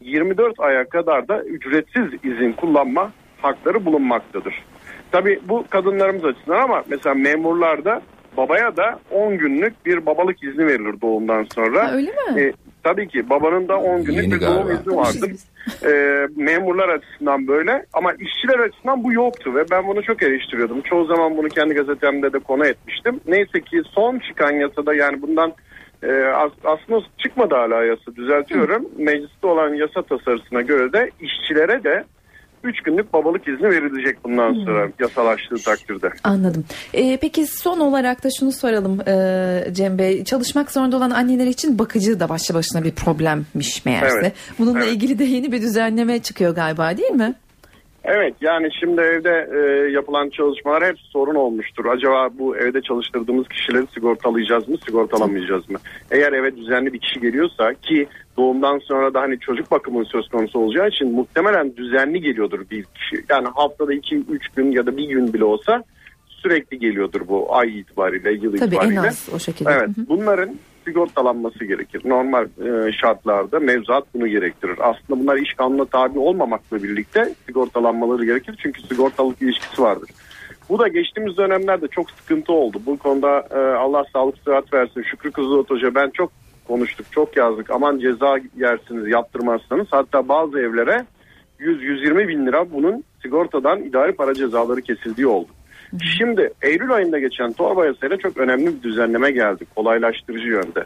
24 0.00 0.60
aya 0.60 0.88
kadar 0.88 1.28
da 1.28 1.42
ücretsiz 1.42 2.04
izin 2.24 2.52
kullanma 2.52 3.12
hakları 3.42 3.84
bulunmaktadır. 3.84 4.64
Tabi 5.12 5.40
bu 5.48 5.64
kadınlarımız 5.70 6.24
açısından 6.24 6.62
ama 6.62 6.84
mesela 6.88 7.14
memurlarda 7.14 8.02
babaya 8.36 8.76
da 8.76 9.00
10 9.10 9.38
günlük 9.38 9.86
bir 9.86 10.06
babalık 10.06 10.42
izni 10.42 10.66
verilir 10.66 11.00
doğumdan 11.00 11.46
sonra. 11.54 11.88
Ha, 11.88 11.92
öyle 11.94 12.10
mi? 12.10 12.40
E, 12.40 12.52
Tabii 12.82 13.08
ki 13.08 13.30
babanın 13.30 13.68
da 13.68 13.78
10 13.78 14.04
günlük 14.04 14.22
Yeni 14.22 14.32
bir 14.34 14.40
doğum 14.40 14.72
izni 14.72 14.96
vardı. 14.96 15.26
Ee, 15.84 16.26
memurlar 16.36 16.88
açısından 16.88 17.48
böyle 17.48 17.86
ama 17.92 18.12
işçiler 18.12 18.58
açısından 18.58 19.04
bu 19.04 19.12
yoktu 19.12 19.54
ve 19.54 19.64
ben 19.70 19.86
bunu 19.88 20.02
çok 20.02 20.22
eleştiriyordum. 20.22 20.80
Çoğu 20.80 21.04
zaman 21.04 21.36
bunu 21.36 21.48
kendi 21.48 21.74
gazetemde 21.74 22.32
de 22.32 22.38
konu 22.38 22.66
etmiştim. 22.66 23.20
Neyse 23.26 23.60
ki 23.60 23.82
son 23.90 24.18
çıkan 24.18 24.52
yasada 24.52 24.94
yani 24.94 25.22
bundan 25.22 25.52
e, 26.02 26.12
as- 26.24 26.64
aslında 26.64 27.00
çıkmadı 27.18 27.54
hala 27.54 27.84
yasa 27.84 28.16
düzeltiyorum. 28.16 28.88
Mecliste 28.98 29.46
olan 29.46 29.74
yasa 29.74 30.02
tasarısına 30.02 30.60
göre 30.60 30.92
de 30.92 31.10
işçilere 31.20 31.84
de 31.84 32.04
3 32.64 32.82
günlük 32.82 33.12
babalık 33.12 33.48
izni 33.48 33.68
verilecek 33.68 34.24
bundan 34.24 34.64
sonra 34.64 34.88
yasalaştığı 35.00 35.56
takdirde. 35.64 36.10
Anladım. 36.24 36.64
Ee, 36.94 37.18
peki 37.20 37.46
son 37.46 37.80
olarak 37.80 38.24
da 38.24 38.28
şunu 38.38 38.52
soralım 38.52 39.00
e, 39.08 39.74
Cem 39.74 39.98
Bey. 39.98 40.24
Çalışmak 40.24 40.70
zorunda 40.72 40.96
olan 40.96 41.10
anneler 41.10 41.46
için 41.46 41.78
bakıcı 41.78 42.20
da 42.20 42.28
başlı 42.28 42.54
başına 42.54 42.84
bir 42.84 42.90
problemmiş 42.90 43.84
meğerse. 43.84 44.16
Evet. 44.20 44.32
Bununla 44.58 44.78
Evet. 44.84 44.92
ilgili 44.92 45.18
de 45.18 45.24
yeni 45.24 45.52
bir 45.52 45.62
düzenleme 45.62 46.18
çıkıyor 46.18 46.54
galiba 46.54 46.96
değil 46.96 47.10
mi? 47.12 47.34
Evet 48.04 48.34
yani 48.40 48.68
şimdi 48.80 49.00
evde 49.00 49.48
e, 49.54 49.90
yapılan 49.90 50.30
çalışmalar 50.30 50.84
hep 50.84 50.98
sorun 50.98 51.34
olmuştur. 51.34 51.84
Acaba 51.84 52.28
bu 52.38 52.56
evde 52.56 52.82
çalıştırdığımız 52.82 53.48
kişileri 53.48 53.86
sigortalayacağız 53.94 54.68
mı 54.68 54.76
sigortalamayacağız 54.86 55.70
mı? 55.70 55.78
Eğer 56.10 56.32
eve 56.32 56.56
düzenli 56.56 56.92
bir 56.92 56.98
kişi 56.98 57.20
geliyorsa 57.20 57.74
ki 57.74 58.06
doğumdan 58.36 58.78
sonra 58.78 59.14
da 59.14 59.20
hani 59.20 59.40
çocuk 59.40 59.70
bakımının 59.70 60.04
söz 60.04 60.28
konusu 60.28 60.58
olacağı 60.58 60.88
için 60.88 61.12
muhtemelen 61.12 61.76
düzenli 61.76 62.20
geliyordur 62.20 62.60
bir 62.70 62.84
kişi. 62.84 63.24
Yani 63.28 63.48
haftada 63.54 63.94
2-3 63.94 64.22
gün 64.56 64.70
ya 64.70 64.86
da 64.86 64.96
bir 64.96 65.04
gün 65.08 65.32
bile 65.32 65.44
olsa 65.44 65.84
sürekli 66.28 66.78
geliyordur 66.78 67.20
bu 67.28 67.54
ay 67.56 67.78
itibariyle 67.80 68.32
yıl 68.32 68.56
Tabii 68.56 68.74
en 68.74 68.80
itibariyle. 68.80 69.00
az 69.00 69.28
o 69.34 69.38
şekilde. 69.38 69.70
Evet 69.70 69.96
Hı 69.96 70.00
hı. 70.00 70.08
bunların 70.08 70.54
sigortalanması 70.84 71.64
gerekir. 71.64 72.02
Normal 72.04 72.44
e, 72.44 72.92
şartlarda 72.92 73.60
mevzuat 73.60 74.04
bunu 74.14 74.28
gerektirir. 74.28 74.78
Aslında 74.80 75.20
bunlar 75.20 75.36
iş 75.36 75.54
kanununa 75.54 75.84
tabi 75.84 76.18
olmamakla 76.18 76.82
birlikte 76.82 77.34
sigortalanmaları 77.46 78.24
gerekir. 78.24 78.58
Çünkü 78.62 78.82
sigortalık 78.82 79.42
ilişkisi 79.42 79.82
vardır. 79.82 80.10
Bu 80.68 80.78
da 80.78 80.88
geçtiğimiz 80.88 81.36
dönemlerde 81.36 81.88
çok 81.88 82.10
sıkıntı 82.10 82.52
oldu. 82.52 82.82
Bu 82.86 82.98
konuda 82.98 83.48
e, 83.50 83.58
Allah 83.58 84.04
sağlık 84.12 84.38
sıhhat 84.38 84.72
versin. 84.72 85.02
Şükrü 85.02 85.30
Kızılot 85.30 85.70
Hoca 85.70 85.94
ben 85.94 86.10
çok 86.10 86.32
konuştuk, 86.68 87.06
çok 87.10 87.36
yazdık. 87.36 87.70
Aman 87.70 87.98
ceza 87.98 88.38
yersiniz 88.56 89.08
yaptırmazsanız. 89.08 89.86
Hatta 89.90 90.28
bazı 90.28 90.58
evlere 90.58 91.04
100-120 91.60 92.28
bin 92.28 92.46
lira 92.46 92.72
bunun 92.72 93.04
sigortadan 93.22 93.82
idari 93.82 94.12
para 94.12 94.34
cezaları 94.34 94.82
kesildiği 94.82 95.26
oldu. 95.26 95.48
Şimdi 96.18 96.50
Eylül 96.62 96.90
ayında 96.90 97.18
geçen 97.18 97.52
torba 97.52 97.86
yasayla 97.86 98.16
çok 98.16 98.36
önemli 98.36 98.66
bir 98.66 98.82
düzenleme 98.82 99.30
geldi 99.30 99.64
kolaylaştırıcı 99.76 100.46
yönde. 100.46 100.84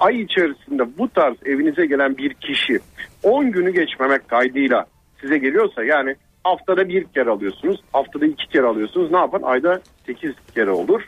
Ay 0.00 0.20
içerisinde 0.20 0.98
bu 0.98 1.08
tarz 1.08 1.36
evinize 1.44 1.86
gelen 1.86 2.16
bir 2.18 2.34
kişi 2.34 2.78
10 3.22 3.50
günü 3.52 3.70
geçmemek 3.70 4.28
kaydıyla 4.28 4.86
size 5.20 5.38
geliyorsa 5.38 5.84
yani 5.84 6.16
haftada 6.44 6.88
bir 6.88 7.04
kere 7.04 7.30
alıyorsunuz 7.30 7.80
haftada 7.92 8.26
iki 8.26 8.48
kere 8.48 8.66
alıyorsunuz 8.66 9.10
ne 9.10 9.18
yapın 9.18 9.42
ayda 9.42 9.80
8 10.06 10.32
kere 10.54 10.70
olur. 10.70 11.02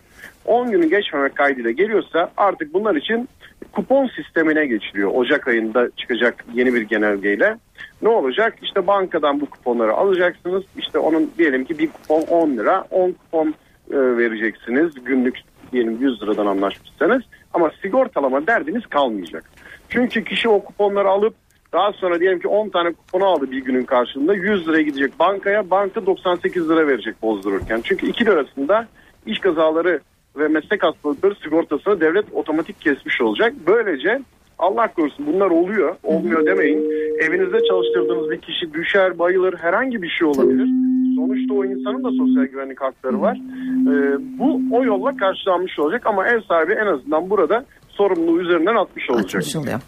10 0.44 0.70
günü 0.70 0.90
geçmemek 0.90 1.36
kaydıyla 1.36 1.70
geliyorsa 1.70 2.30
artık 2.36 2.74
bunlar 2.74 2.94
için 2.94 3.28
kupon 3.72 4.10
sistemine 4.16 4.66
geçiliyor. 4.66 5.10
Ocak 5.14 5.48
ayında 5.48 5.88
çıkacak 5.96 6.44
yeni 6.54 6.74
bir 6.74 6.82
genelgeyle. 6.82 7.56
Ne 8.02 8.08
olacak? 8.08 8.54
İşte 8.62 8.86
bankadan 8.86 9.40
bu 9.40 9.46
kuponları 9.46 9.92
alacaksınız. 9.92 10.62
İşte 10.76 10.98
onun 10.98 11.30
diyelim 11.38 11.64
ki 11.64 11.78
bir 11.78 11.88
kupon 11.90 12.22
10 12.22 12.50
lira. 12.50 12.84
10 12.90 13.12
kupon 13.12 13.54
e, 13.90 13.96
vereceksiniz. 13.96 15.04
Günlük 15.04 15.38
diyelim 15.72 15.98
100 16.00 16.22
liradan 16.22 16.46
anlaşmışsanız. 16.46 17.22
Ama 17.54 17.70
sigortalama 17.82 18.46
derdiniz 18.46 18.86
kalmayacak. 18.86 19.44
Çünkü 19.88 20.24
kişi 20.24 20.48
o 20.48 20.64
kuponları 20.64 21.08
alıp 21.08 21.34
daha 21.72 21.92
sonra 21.92 22.20
diyelim 22.20 22.40
ki 22.40 22.48
10 22.48 22.68
tane 22.68 22.92
kuponu 22.92 23.24
aldı 23.24 23.50
bir 23.50 23.64
günün 23.64 23.84
karşılığında 23.84 24.34
100 24.34 24.68
liraya 24.68 24.82
gidecek 24.82 25.18
bankaya. 25.18 25.70
Banka 25.70 26.06
98 26.06 26.70
lira 26.70 26.86
verecek 26.86 27.22
bozdururken. 27.22 27.80
Çünkü 27.84 28.06
iki 28.06 28.30
arasında 28.30 28.86
iş 29.26 29.38
kazaları 29.38 30.00
ve 30.36 30.48
meslek 30.48 30.82
hastalıkları 30.82 31.34
sigortasını 31.34 32.00
devlet 32.00 32.24
otomatik 32.32 32.80
kesmiş 32.80 33.20
olacak. 33.20 33.52
Böylece 33.66 34.20
Allah 34.58 34.92
korusun 34.92 35.26
bunlar 35.26 35.50
oluyor. 35.50 35.96
Olmuyor 36.02 36.46
demeyin. 36.46 36.78
Evinizde 37.20 37.58
çalıştırdığınız 37.68 38.30
bir 38.30 38.40
kişi 38.40 38.74
düşer, 38.74 39.18
bayılır, 39.18 39.54
herhangi 39.58 40.02
bir 40.02 40.08
şey 40.08 40.28
olabilir. 40.28 40.68
Sonuçta 41.16 41.54
o 41.54 41.64
insanın 41.64 42.04
da 42.04 42.10
sosyal 42.10 42.44
güvenlik 42.44 42.80
hakları 42.80 43.20
var. 43.20 43.36
Ee, 43.36 44.18
bu 44.38 44.60
o 44.76 44.84
yolla 44.84 45.16
karşılanmış 45.16 45.78
olacak 45.78 46.06
ama 46.06 46.28
ev 46.28 46.40
sahibi 46.40 46.72
en 46.72 46.86
azından 46.86 47.30
burada 47.30 47.64
sorumluluğu 47.88 48.40
üzerinden 48.40 48.74
atmış 48.74 49.10
olacak. 49.10 49.42
Atmış 49.42 49.56
oluyor. 49.56 49.80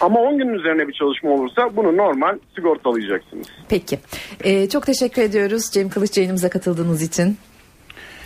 Ama 0.00 0.20
10 0.20 0.38
günün 0.38 0.54
üzerine 0.54 0.88
bir 0.88 0.92
çalışma 0.92 1.30
olursa 1.30 1.76
bunu 1.76 1.96
normal 1.96 2.38
sigortalayacaksınız. 2.54 3.46
Peki. 3.68 3.98
Ee, 4.44 4.68
çok 4.68 4.86
teşekkür 4.86 5.22
ediyoruz 5.22 5.70
Cem 5.72 5.88
Kılıç 5.88 6.16
yayınımıza 6.16 6.50
katıldığınız 6.50 7.02
için. 7.02 7.36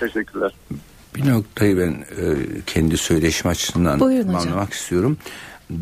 Teşekkürler. 0.00 0.52
Bir 1.14 1.28
noktayı 1.30 1.78
ben 1.78 1.92
e, 1.92 2.26
kendi 2.66 2.96
söyleşim 2.96 3.50
açısından 3.50 4.00
anlamak 4.00 4.72
istiyorum. 4.72 5.18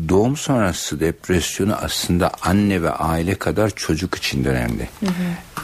Doğum 0.09 0.37
sonrası 0.37 0.99
depresyonu 0.99 1.75
aslında 1.75 2.31
anne 2.41 2.81
ve 2.81 2.89
aile 2.91 3.35
kadar 3.35 3.69
çocuk 3.69 4.15
için 4.15 4.43
de 4.43 4.49
önemli. 4.49 4.89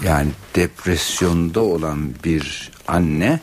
Yani 0.05 0.29
depresyonda 0.55 1.59
olan 1.61 2.09
bir 2.23 2.71
anne 2.87 3.39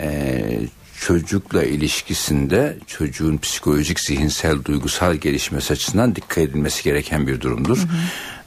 e, 0.00 0.60
çocukla 1.00 1.64
ilişkisinde 1.64 2.76
çocuğun 2.86 3.38
psikolojik, 3.38 4.00
zihinsel, 4.00 4.64
duygusal 4.64 5.14
gelişmesi 5.14 5.72
açısından 5.72 6.16
dikkat 6.16 6.38
edilmesi 6.38 6.84
gereken 6.84 7.26
bir 7.26 7.40
durumdur. 7.40 7.78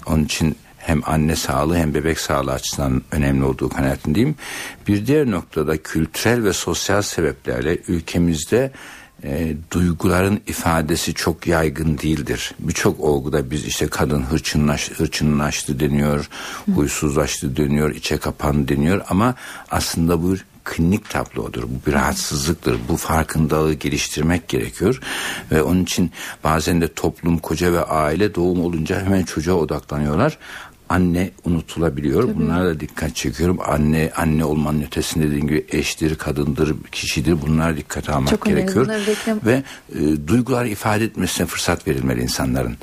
Onun 0.05 0.23
için 0.25 0.55
hem 0.81 1.01
anne 1.05 1.35
sağlığı 1.35 1.77
hem 1.77 1.93
bebek 1.93 2.19
sağlığı 2.19 2.51
açısından 2.51 3.01
önemli 3.11 3.43
olduğu 3.43 3.69
kanaatindeyim. 3.69 4.35
Bir 4.87 5.07
diğer 5.07 5.31
noktada 5.31 5.77
kültürel 5.77 6.43
ve 6.43 6.53
sosyal 6.53 7.01
sebeplerle 7.01 7.77
ülkemizde 7.87 8.71
e, 9.23 9.53
duyguların 9.71 10.41
ifadesi 10.47 11.13
çok 11.13 11.47
yaygın 11.47 11.97
değildir. 11.97 12.51
Birçok 12.59 12.99
olguda 12.99 13.51
biz 13.51 13.65
işte 13.65 13.87
kadın 13.87 14.21
hırçınlaş, 14.21 14.91
hırçınlaştı 14.91 15.79
deniyor, 15.79 16.29
huysuzlaştı 16.75 17.57
deniyor, 17.57 17.95
içe 17.95 18.17
kapandı 18.17 18.67
deniyor 18.67 19.01
ama 19.09 19.35
aslında 19.71 20.23
bu 20.23 20.35
klinik 20.63 21.09
tablodur. 21.09 21.63
Bu 21.63 21.87
bir 21.87 21.93
rahatsızlıktır. 21.93 22.77
Bu 22.89 22.97
farkındalığı 22.97 23.73
geliştirmek 23.73 24.47
gerekiyor. 24.47 24.99
Ve 25.51 25.63
onun 25.63 25.83
için 25.83 26.11
bazen 26.43 26.81
de 26.81 26.93
toplum, 26.93 27.37
koca 27.37 27.73
ve 27.73 27.83
aile 27.83 28.35
doğum 28.35 28.65
olunca 28.65 29.05
hemen 29.05 29.23
çocuğa 29.23 29.55
odaklanıyorlar. 29.55 30.37
Anne 30.91 31.29
unutulabiliyor. 31.45 32.35
Bunlara 32.35 32.65
da 32.65 32.79
dikkat 32.79 33.15
çekiyorum. 33.15 33.59
Anne 33.67 34.11
anne 34.15 34.45
olmanın 34.45 34.81
ötesinde 34.81 35.27
dediğim 35.27 35.47
gibi 35.47 35.65
eştir, 35.71 36.15
kadındır, 36.15 36.75
kişidir. 36.91 37.41
Bunlara 37.41 37.77
dikkat 37.77 38.09
almak 38.09 38.29
Çok 38.29 38.45
gerekiyor. 38.45 38.87
Ve 39.45 39.63
e, 39.95 40.27
duygular 40.27 40.65
ifade 40.65 41.03
etmesine 41.03 41.47
fırsat 41.47 41.87
verilmeli 41.87 42.21
insanların. 42.21 42.77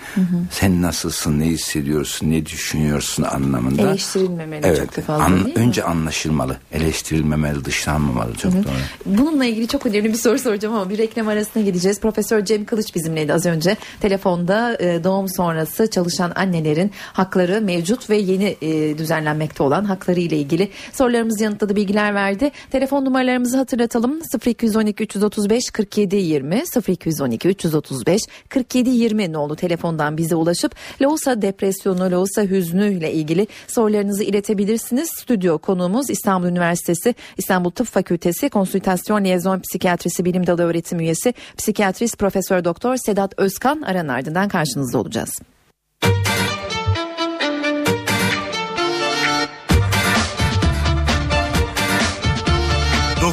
Sen 0.51 0.83
nasılsın, 0.83 1.40
ne 1.40 1.47
hissediyorsun, 1.47 2.31
ne 2.31 2.47
düşünüyorsun 2.47 3.23
anlamında. 3.23 3.83
Eleştirilmemeli 3.83 4.66
evet, 4.66 4.79
çok 4.79 4.97
da 4.97 5.01
fazla 5.01 5.25
an- 5.25 5.44
değil 5.44 5.57
mi? 5.57 5.62
Önce 5.62 5.85
anlaşılmalı, 5.85 6.57
eleştirilmemeli, 6.73 7.64
dışlanmamalı 7.64 8.35
çok 8.35 8.53
doğru. 8.53 8.62
Bununla 9.07 9.44
ilgili 9.44 9.68
çok 9.68 9.87
önemli 9.87 10.12
bir 10.12 10.18
soru 10.18 10.38
soracağım 10.38 10.75
ama 10.75 10.90
bir 10.90 10.99
reklam 10.99 11.29
arasına 11.29 11.62
gideceğiz. 11.62 12.01
Profesör 12.01 12.44
Cem 12.44 12.64
Kılıç 12.64 12.94
bizimleydi 12.94 13.33
az 13.33 13.47
önce. 13.47 13.77
Telefonda 14.01 14.77
e, 14.81 15.05
doğum 15.05 15.29
sonrası 15.29 15.90
çalışan 15.90 16.33
annelerin 16.35 16.92
hakları 17.12 17.61
mevcut 17.61 17.97
ve 18.11 18.16
yeni 18.16 18.56
e, 18.62 18.98
düzenlenmekte 18.98 19.62
olan 19.62 19.84
hakları 19.84 20.20
ile 20.20 20.37
ilgili 20.37 20.68
sorularımızı 20.92 21.44
yanıtladı 21.44 21.76
bilgiler 21.76 22.14
verdi. 22.14 22.50
Telefon 22.70 23.04
numaralarımızı 23.04 23.56
hatırlatalım. 23.56 24.20
0212 24.46 25.04
335 25.04 25.70
47 25.70 26.16
20 26.16 26.62
0212 26.88 27.48
335 27.48 28.22
47 28.48 28.90
20 28.90 29.32
nolu 29.32 29.56
telefondan 29.56 30.16
bize 30.16 30.34
ulaşıp 30.34 30.74
Loğusa 31.02 31.42
depresyonu, 31.42 32.11
Loğusa 32.11 32.42
hüznü 32.42 32.92
ile 32.92 33.12
ilgili 33.12 33.46
sorularınızı 33.68 34.24
iletebilirsiniz. 34.24 35.11
Stüdyo 35.18 35.58
konuğumuz 35.58 36.11
İstanbul 36.11 36.48
Üniversitesi 36.48 37.14
İstanbul 37.37 37.70
Tıp 37.70 37.87
Fakültesi 37.87 38.48
Konsültasyon 38.48 39.24
Liyezon 39.24 39.61
Psikiyatrisi 39.61 40.24
Bilim 40.24 40.46
Dalı 40.46 40.62
Öğretim 40.62 41.00
Üyesi 41.00 41.34
Psikiyatrist 41.56 42.18
Profesör 42.18 42.64
Doktor 42.64 42.96
Sedat 42.96 43.34
Özkan 43.37 43.82
aranın 43.82 44.08
ardından 44.08 44.48
karşınızda 44.48 44.98
olacağız. 44.98 45.30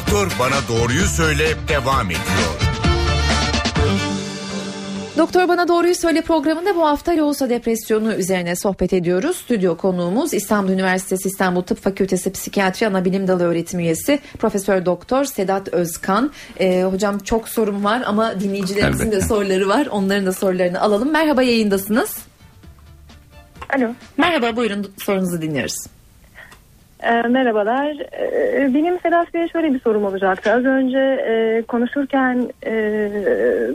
Doktor 0.06 0.32
bana 0.38 0.68
doğruyu 0.68 1.06
söyle 1.06 1.44
devam 1.68 2.06
ediyor. 2.06 2.60
Doktor 5.18 5.48
Bana 5.48 5.68
Doğruyu 5.68 5.94
Söyle 5.94 6.22
programında 6.22 6.76
bu 6.76 6.86
hafta 6.86 7.16
Loğusa 7.16 7.50
depresyonu 7.50 8.14
üzerine 8.14 8.56
sohbet 8.56 8.92
ediyoruz. 8.92 9.36
Stüdyo 9.36 9.76
konuğumuz 9.76 10.34
İstanbul 10.34 10.72
Üniversitesi 10.72 11.28
İstanbul 11.28 11.62
Tıp 11.62 11.82
Fakültesi 11.82 12.32
Psikiyatri 12.32 12.86
Anabilim 12.86 13.28
Dalı 13.28 13.44
Öğretim 13.44 13.80
Üyesi 13.80 14.18
Profesör 14.38 14.86
Doktor 14.86 15.24
Sedat 15.24 15.68
Özkan. 15.68 16.32
Ee, 16.60 16.82
hocam 16.82 17.18
çok 17.18 17.48
sorum 17.48 17.84
var 17.84 18.02
ama 18.06 18.40
dinleyicilerimizin 18.40 19.04
Elbette. 19.06 19.22
de 19.22 19.28
soruları 19.28 19.68
var. 19.68 19.86
Onların 19.90 20.26
da 20.26 20.32
sorularını 20.32 20.80
alalım. 20.80 21.12
Merhaba 21.12 21.42
yayındasınız. 21.42 22.16
Alo. 23.76 23.88
Merhaba 24.16 24.56
buyurun 24.56 24.92
sorunuzu 24.98 25.42
dinliyoruz. 25.42 25.86
Ee, 27.02 27.22
merhabalar. 27.22 27.96
Ee, 28.12 28.74
benim 28.74 29.00
Sedat 29.00 29.34
Bey'e 29.34 29.48
şöyle 29.48 29.74
bir 29.74 29.80
sorum 29.80 30.04
olacaktı. 30.04 30.52
Az 30.52 30.64
önce 30.64 30.98
e, 30.98 31.62
konuşurken 31.62 32.50
e, 32.66 32.72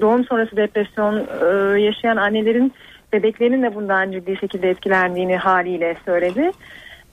doğum 0.01 0.25
sonrası 0.25 0.55
depresyon 0.55 1.17
e, 1.17 1.81
yaşayan 1.81 2.17
annelerin 2.17 2.73
bebeklerinin 3.13 3.63
de 3.63 3.75
bundan 3.75 4.11
ciddi 4.11 4.37
şekilde 4.37 4.69
etkilendiğini 4.69 5.37
haliyle 5.37 5.95
söyledi. 6.05 6.51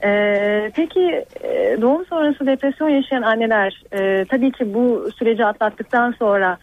Ee, 0.03 0.71
peki 0.75 1.25
e, 1.43 1.77
doğum 1.81 2.05
sonrası 2.05 2.47
depresyon 2.47 2.89
yaşayan 2.89 3.21
anneler 3.21 3.83
e, 3.91 4.25
tabii 4.25 4.51
ki 4.51 4.73
bu 4.73 5.09
süreci 5.19 5.45
atlattıktan 5.45 6.15
sonra 6.19 6.57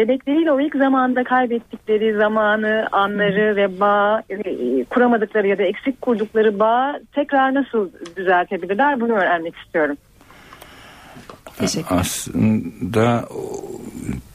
bebekleriyle 0.00 0.52
o 0.52 0.60
ilk 0.60 0.76
zamanda 0.76 1.24
kaybettikleri 1.24 2.16
zamanı, 2.16 2.88
anları 2.92 3.56
ve 3.56 3.80
bağ 3.80 4.22
e, 4.30 4.84
kuramadıkları 4.84 5.46
ya 5.46 5.58
da 5.58 5.62
eksik 5.62 6.02
kurdukları 6.02 6.58
bağ 6.58 7.00
tekrar 7.14 7.54
nasıl 7.54 7.88
düzeltebilirler 8.16 9.00
bunu 9.00 9.12
öğrenmek 9.12 9.56
istiyorum. 9.56 9.96
Teşekkür 11.58 11.96
Aslında 11.96 13.28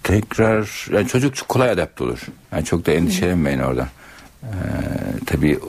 tekrar 0.04 0.88
yani 0.91 1.08
çocuk 1.08 1.36
çok 1.36 1.49
kolay 1.49 1.69
adapte 1.69 2.04
olur. 2.04 2.19
Yani 2.51 2.65
çok 2.65 2.86
da 2.86 2.91
endişelenmeyin 2.91 3.60
orada. 3.60 3.88
Ee, 4.43 4.47
tabii 5.25 5.60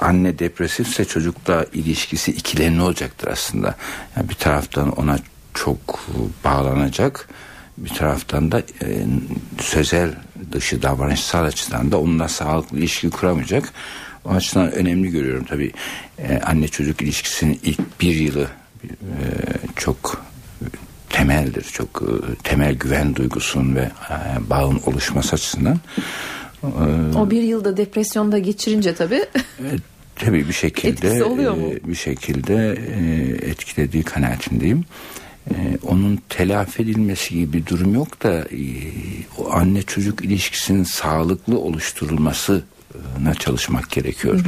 anne 0.00 0.38
depresifse 0.38 1.04
çocukla 1.04 1.66
ilişkisi 1.72 2.30
ikilemli 2.30 2.82
olacaktır 2.82 3.28
aslında. 3.28 3.74
Yani 4.16 4.28
bir 4.28 4.34
taraftan 4.34 4.92
ona 4.92 5.18
çok 5.54 6.06
bağlanacak 6.44 7.28
bir 7.78 7.88
taraftan 7.88 8.52
da 8.52 8.58
e, 8.58 9.04
sözel 9.60 10.14
dışı 10.52 10.82
davranışsal 10.82 11.44
açıdan 11.44 11.92
da 11.92 12.00
onunla 12.00 12.28
sağlıklı 12.28 12.78
ilişki 12.78 13.10
kuramayacak. 13.10 13.72
O 14.24 14.30
açıdan 14.30 14.72
önemli 14.72 15.10
görüyorum 15.10 15.44
tabii 15.48 15.72
e, 16.18 16.38
anne 16.38 16.68
çocuk 16.68 17.02
ilişkisinin 17.02 17.60
ilk 17.62 18.00
bir 18.00 18.14
yılı 18.14 18.48
e, 18.84 18.88
çok 19.76 20.24
temeldir. 21.10 21.62
Çok 21.64 22.02
e, 22.02 22.34
temel 22.42 22.74
güven 22.74 23.14
duygusunun 23.16 23.74
ve 23.76 23.80
e, 23.80 24.50
bağın 24.50 24.80
oluşması 24.86 25.34
açısından. 25.34 25.80
E, 26.62 26.66
O 27.18 27.30
bir 27.30 27.42
yılda 27.42 27.76
depresyonda 27.76 28.38
geçirince 28.38 28.94
tabii 28.94 29.24
tabii 30.16 30.48
bir 30.48 30.52
şekilde 30.52 30.88
Etkisi 31.08 31.24
oluyor 31.24 31.54
mu? 31.54 31.70
e, 31.72 31.88
bir 31.88 31.94
şekilde 31.94 32.72
e, 32.72 33.48
etkilediği 33.50 34.02
kanaatindeyim. 34.02 34.78
E, 34.78 35.23
onun 35.82 36.18
telafi 36.28 36.82
edilmesi 36.82 37.34
gibi 37.34 37.52
bir 37.52 37.66
durum 37.66 37.94
yok 37.94 38.22
da 38.22 38.32
e, 38.32 38.60
o 39.38 39.52
anne 39.52 39.82
çocuk 39.82 40.24
ilişkisinin 40.24 40.84
sağlıklı 40.84 41.58
oluşturulmasına 41.58 43.34
çalışmak 43.38 43.90
gerekiyor. 43.90 44.40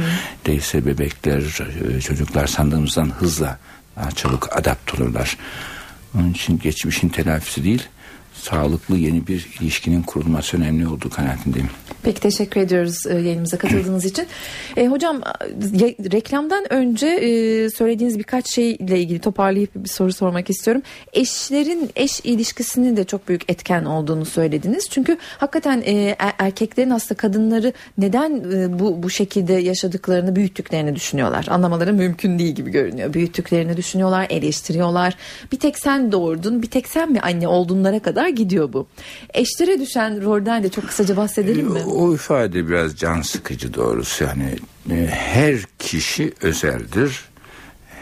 Değilse 0.45 0.85
bebekler, 0.85 1.59
e, 1.97 2.01
çocuklar 2.01 2.47
sandığımızdan 2.47 3.09
hızla 3.09 3.59
daha 3.95 4.11
çabuk 4.11 4.57
adapt 4.57 4.95
olurlar. 4.95 5.37
Onun 6.15 6.31
için 6.31 6.59
geçmişin 6.59 7.09
telafisi 7.09 7.63
değil, 7.63 7.83
sağlıklı 8.49 8.97
yeni 8.97 9.27
bir 9.27 9.47
ilişkinin 9.61 10.03
kurulması 10.03 10.57
önemli 10.57 10.87
olduğu 10.87 11.09
kanaatindeyim. 11.09 11.69
Peki 12.03 12.21
teşekkür 12.21 12.61
ediyoruz 12.61 13.07
e, 13.07 13.13
yayınımıza 13.13 13.57
katıldığınız 13.57 14.05
için. 14.11 14.27
E, 14.77 14.87
hocam 14.87 15.21
reklamdan 16.11 16.73
önce 16.73 17.07
e, 17.07 17.69
söylediğiniz 17.69 18.19
birkaç 18.19 18.49
şeyle 18.55 18.99
ilgili 18.99 19.19
toparlayıp 19.19 19.75
bir 19.75 19.89
soru 19.89 20.13
sormak 20.13 20.49
istiyorum. 20.49 20.81
Eşlerin 21.13 21.89
eş 21.95 22.19
ilişkisinin 22.23 22.97
de 22.97 23.03
çok 23.03 23.27
büyük 23.27 23.51
etken 23.51 23.85
olduğunu 23.85 24.25
söylediniz. 24.25 24.89
Çünkü 24.89 25.17
hakikaten 25.37 25.81
e, 25.85 26.15
er- 26.19 26.35
erkeklerin 26.39 26.89
aslında 26.89 27.13
kadınları 27.17 27.73
neden 27.97 28.51
e, 28.51 28.79
bu 28.79 29.03
bu 29.03 29.09
şekilde 29.09 29.53
yaşadıklarını 29.53 30.35
büyüttüklerini 30.35 30.95
düşünüyorlar. 30.95 31.45
Anlamaları 31.49 31.93
mümkün 31.93 32.39
değil 32.39 32.55
gibi 32.55 32.71
görünüyor. 32.71 33.13
Büyüttüklerini 33.13 33.77
düşünüyorlar, 33.77 34.27
eleştiriyorlar. 34.29 35.15
Bir 35.51 35.59
tek 35.59 35.79
sen 35.79 36.11
doğurdun, 36.11 36.61
bir 36.61 36.69
tek 36.69 36.87
sen 36.87 37.11
mi 37.11 37.19
anne 37.19 37.47
olduğunlara 37.47 37.99
kadar 37.99 38.27
gidiyor 38.37 38.73
bu. 38.73 38.87
Eşlere 39.33 39.79
düşen 39.79 40.23
rolden 40.23 40.63
de 40.63 40.69
çok 40.69 40.87
kısaca 40.87 41.17
bahsedelim 41.17 41.67
mi? 41.67 41.79
O 41.79 42.13
ifade 42.13 42.67
biraz 42.67 42.95
can 42.95 43.21
sıkıcı 43.21 43.73
doğrusu. 43.73 44.23
Yani 44.23 44.55
e, 44.91 45.07
her 45.07 45.55
kişi 45.79 46.33
özeldir. 46.41 47.21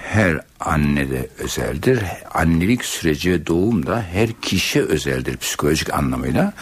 Her 0.04 0.40
anne 0.60 1.10
de 1.10 1.30
özeldir. 1.40 2.00
Annelik 2.34 2.86
süreci 2.86 3.32
ve 3.32 3.48
doğum 3.48 3.86
da 3.86 4.02
her 4.02 4.32
kişi 4.42 4.82
özeldir 4.82 5.38
psikolojik 5.38 5.94
anlamıyla. 5.94 6.54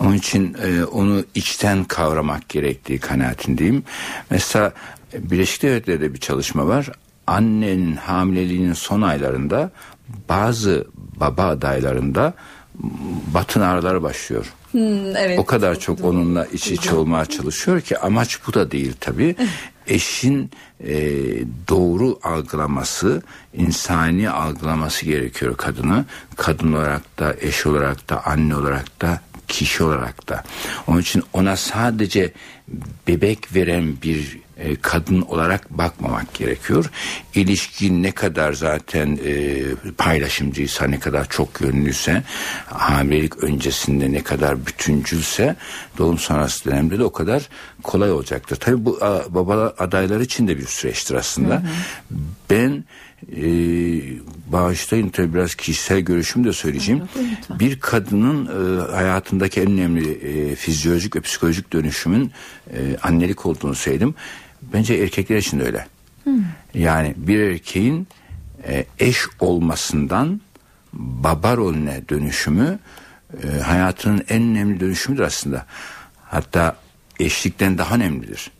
Onun 0.00 0.14
için 0.14 0.56
e, 0.62 0.84
onu 0.84 1.24
içten 1.34 1.84
kavramak 1.84 2.48
gerektiği 2.48 2.98
kanaatindeyim. 2.98 3.82
Mesela 4.30 4.72
e, 5.14 5.30
Birleşik 5.30 5.62
Devletler'de 5.62 6.14
bir 6.14 6.20
çalışma 6.20 6.66
var. 6.66 6.90
Annenin 7.26 7.96
hamileliğinin 7.96 8.72
son 8.72 9.02
aylarında 9.02 9.70
bazı 10.28 10.86
baba 11.20 11.44
adaylarında 11.44 12.34
batın 13.34 13.60
ağrıları 13.60 14.02
başlıyor. 14.02 14.52
evet. 15.16 15.38
O 15.38 15.44
kadar 15.44 15.80
çok 15.80 16.04
onunla 16.04 16.46
iç 16.46 16.66
içe 16.66 16.94
olmaya 16.94 17.24
çalışıyor 17.24 17.80
ki 17.80 17.98
amaç 17.98 18.38
bu 18.46 18.54
da 18.54 18.70
değil 18.70 18.92
tabii. 19.00 19.36
Eşin 19.86 20.50
e, 20.80 20.94
doğru 21.68 22.18
algılaması, 22.22 23.22
insani 23.54 24.30
algılaması 24.30 25.06
gerekiyor 25.06 25.56
kadını. 25.56 26.04
Kadın 26.36 26.72
olarak 26.72 27.18
da, 27.18 27.36
eş 27.40 27.66
olarak 27.66 28.10
da, 28.10 28.26
anne 28.26 28.56
olarak 28.56 29.02
da, 29.02 29.20
kişi 29.48 29.84
olarak 29.84 30.28
da. 30.28 30.44
Onun 30.86 31.00
için 31.00 31.22
ona 31.32 31.56
sadece 31.56 32.32
bebek 33.08 33.54
veren 33.54 33.96
bir 34.02 34.38
e, 34.58 34.76
kadın 34.76 35.20
olarak 35.20 35.70
bakmamak 35.70 36.34
gerekiyor. 36.34 36.90
İlişki 37.34 38.02
ne 38.02 38.12
kadar 38.12 38.52
zaten 38.52 39.18
e, 39.24 39.62
paylaşımcıysa, 39.98 40.86
ne 40.86 40.98
kadar 40.98 41.28
çok 41.28 41.60
yönlüyse, 41.60 42.22
hamilelik 42.66 43.44
öncesinde 43.44 44.12
ne 44.12 44.22
kadar 44.22 44.66
bütüncülse, 44.66 45.56
doğum 45.98 46.18
sonrası 46.18 46.64
dönemde 46.64 46.98
de 46.98 47.04
o 47.04 47.12
kadar 47.12 47.48
kolay 47.82 48.12
olacaktır. 48.12 48.56
Tabii 48.56 48.84
bu 48.84 48.98
a, 49.00 49.34
baba 49.34 49.74
adaylar 49.78 50.20
için 50.20 50.48
de 50.48 50.58
bir 50.58 50.66
süreçtir 50.66 51.14
aslında. 51.14 51.62
Ben 52.50 52.84
e, 53.32 53.44
bağışlayın 54.52 55.08
tabii 55.08 55.34
biraz 55.34 55.54
kişisel 55.54 56.00
görüşümü 56.00 56.44
de 56.44 56.52
söyleyeceğim. 56.52 57.02
Bir 57.50 57.80
kadının 57.80 58.46
e, 58.46 58.92
hayatındaki 58.92 59.60
en 59.60 59.66
önemli 59.66 60.10
e, 60.12 60.54
fizyolojik 60.54 61.16
ve 61.16 61.20
psikolojik 61.20 61.72
dönüşümün 61.72 62.32
e, 62.72 62.96
annelik 63.02 63.46
olduğunu 63.46 63.74
söyledim. 63.74 64.14
Bence 64.62 64.94
erkekler 64.94 65.36
için 65.36 65.60
de 65.60 65.64
öyle. 65.64 65.86
Yani 66.74 67.14
bir 67.16 67.40
erkeğin 67.40 68.08
e, 68.66 68.84
eş 68.98 69.26
olmasından 69.40 70.40
baba 70.92 71.56
rolüne 71.56 72.08
dönüşümü 72.08 72.78
e, 73.42 73.60
hayatının 73.60 74.24
en 74.28 74.42
önemli 74.42 74.80
dönüşümüdür 74.80 75.22
aslında. 75.22 75.66
Hatta 76.24 76.76
eşlikten 77.20 77.78
daha 77.78 77.94
önemlidir. 77.94 78.50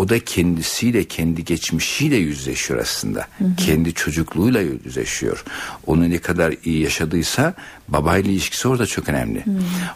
O 0.00 0.08
da 0.08 0.18
kendisiyle, 0.18 1.04
kendi 1.04 1.44
geçmişiyle 1.44 2.16
yüzleşiyor 2.16 2.80
aslında. 2.80 3.26
Kendi 3.56 3.94
çocukluğuyla 3.94 4.60
yüzleşiyor. 4.60 5.44
Onu 5.86 6.10
ne 6.10 6.18
kadar 6.18 6.54
iyi 6.64 6.82
yaşadıysa 6.82 7.54
babayla 7.88 8.30
ilişkisi 8.30 8.68
orada 8.68 8.86
çok 8.86 9.08
önemli. 9.08 9.44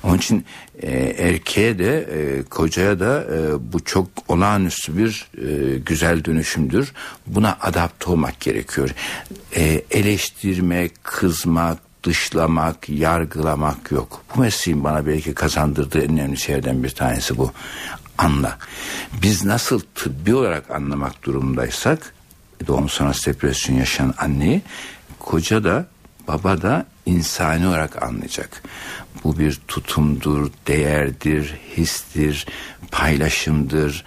Onun 0.03 0.19
için 0.19 0.45
e, 0.83 0.91
erkeğe 1.19 1.79
de 1.79 1.99
e, 1.99 2.43
kocaya 2.43 3.01
da 3.01 3.25
e, 3.35 3.73
bu 3.73 3.85
çok 3.85 4.09
olağanüstü 4.29 4.99
bir 4.99 5.29
e, 5.39 5.79
güzel 5.79 6.25
dönüşümdür. 6.25 6.93
Buna 7.27 7.59
adapte 7.61 8.11
olmak 8.11 8.41
gerekiyor. 8.41 8.91
E, 9.57 9.83
eleştirmek, 9.91 11.05
kızmak, 11.05 11.79
dışlamak, 12.03 12.89
yargılamak 12.89 13.91
yok. 13.91 14.23
Bu 14.37 14.41
mesleğin 14.41 14.85
bana 14.85 15.07
belki 15.07 15.35
kazandırdığı 15.35 16.05
en 16.05 16.11
önemli 16.11 16.37
şeylerden 16.41 16.83
bir 16.83 16.91
tanesi 16.91 17.39
bu. 17.39 17.53
Anla. 18.19 18.59
Biz 19.23 19.45
nasıl 19.45 19.81
tıbbi 19.95 20.35
olarak 20.35 20.71
anlamak 20.71 21.23
durumundaysak 21.23 22.15
doğum 22.67 22.89
sonrası 22.89 23.27
depresyon 23.27 23.77
yaşayan 23.77 24.15
anneyi 24.19 24.63
koca 25.19 25.65
da 25.65 25.87
baba 26.29 26.63
da 26.63 26.87
insani 27.07 27.67
olarak 27.67 28.03
anlayacak. 28.03 28.63
Bu 29.25 29.39
bir 29.39 29.61
tutumdur, 29.69 30.51
değerdir, 30.67 31.55
histir, 31.77 32.47
paylaşımdır. 32.91 34.05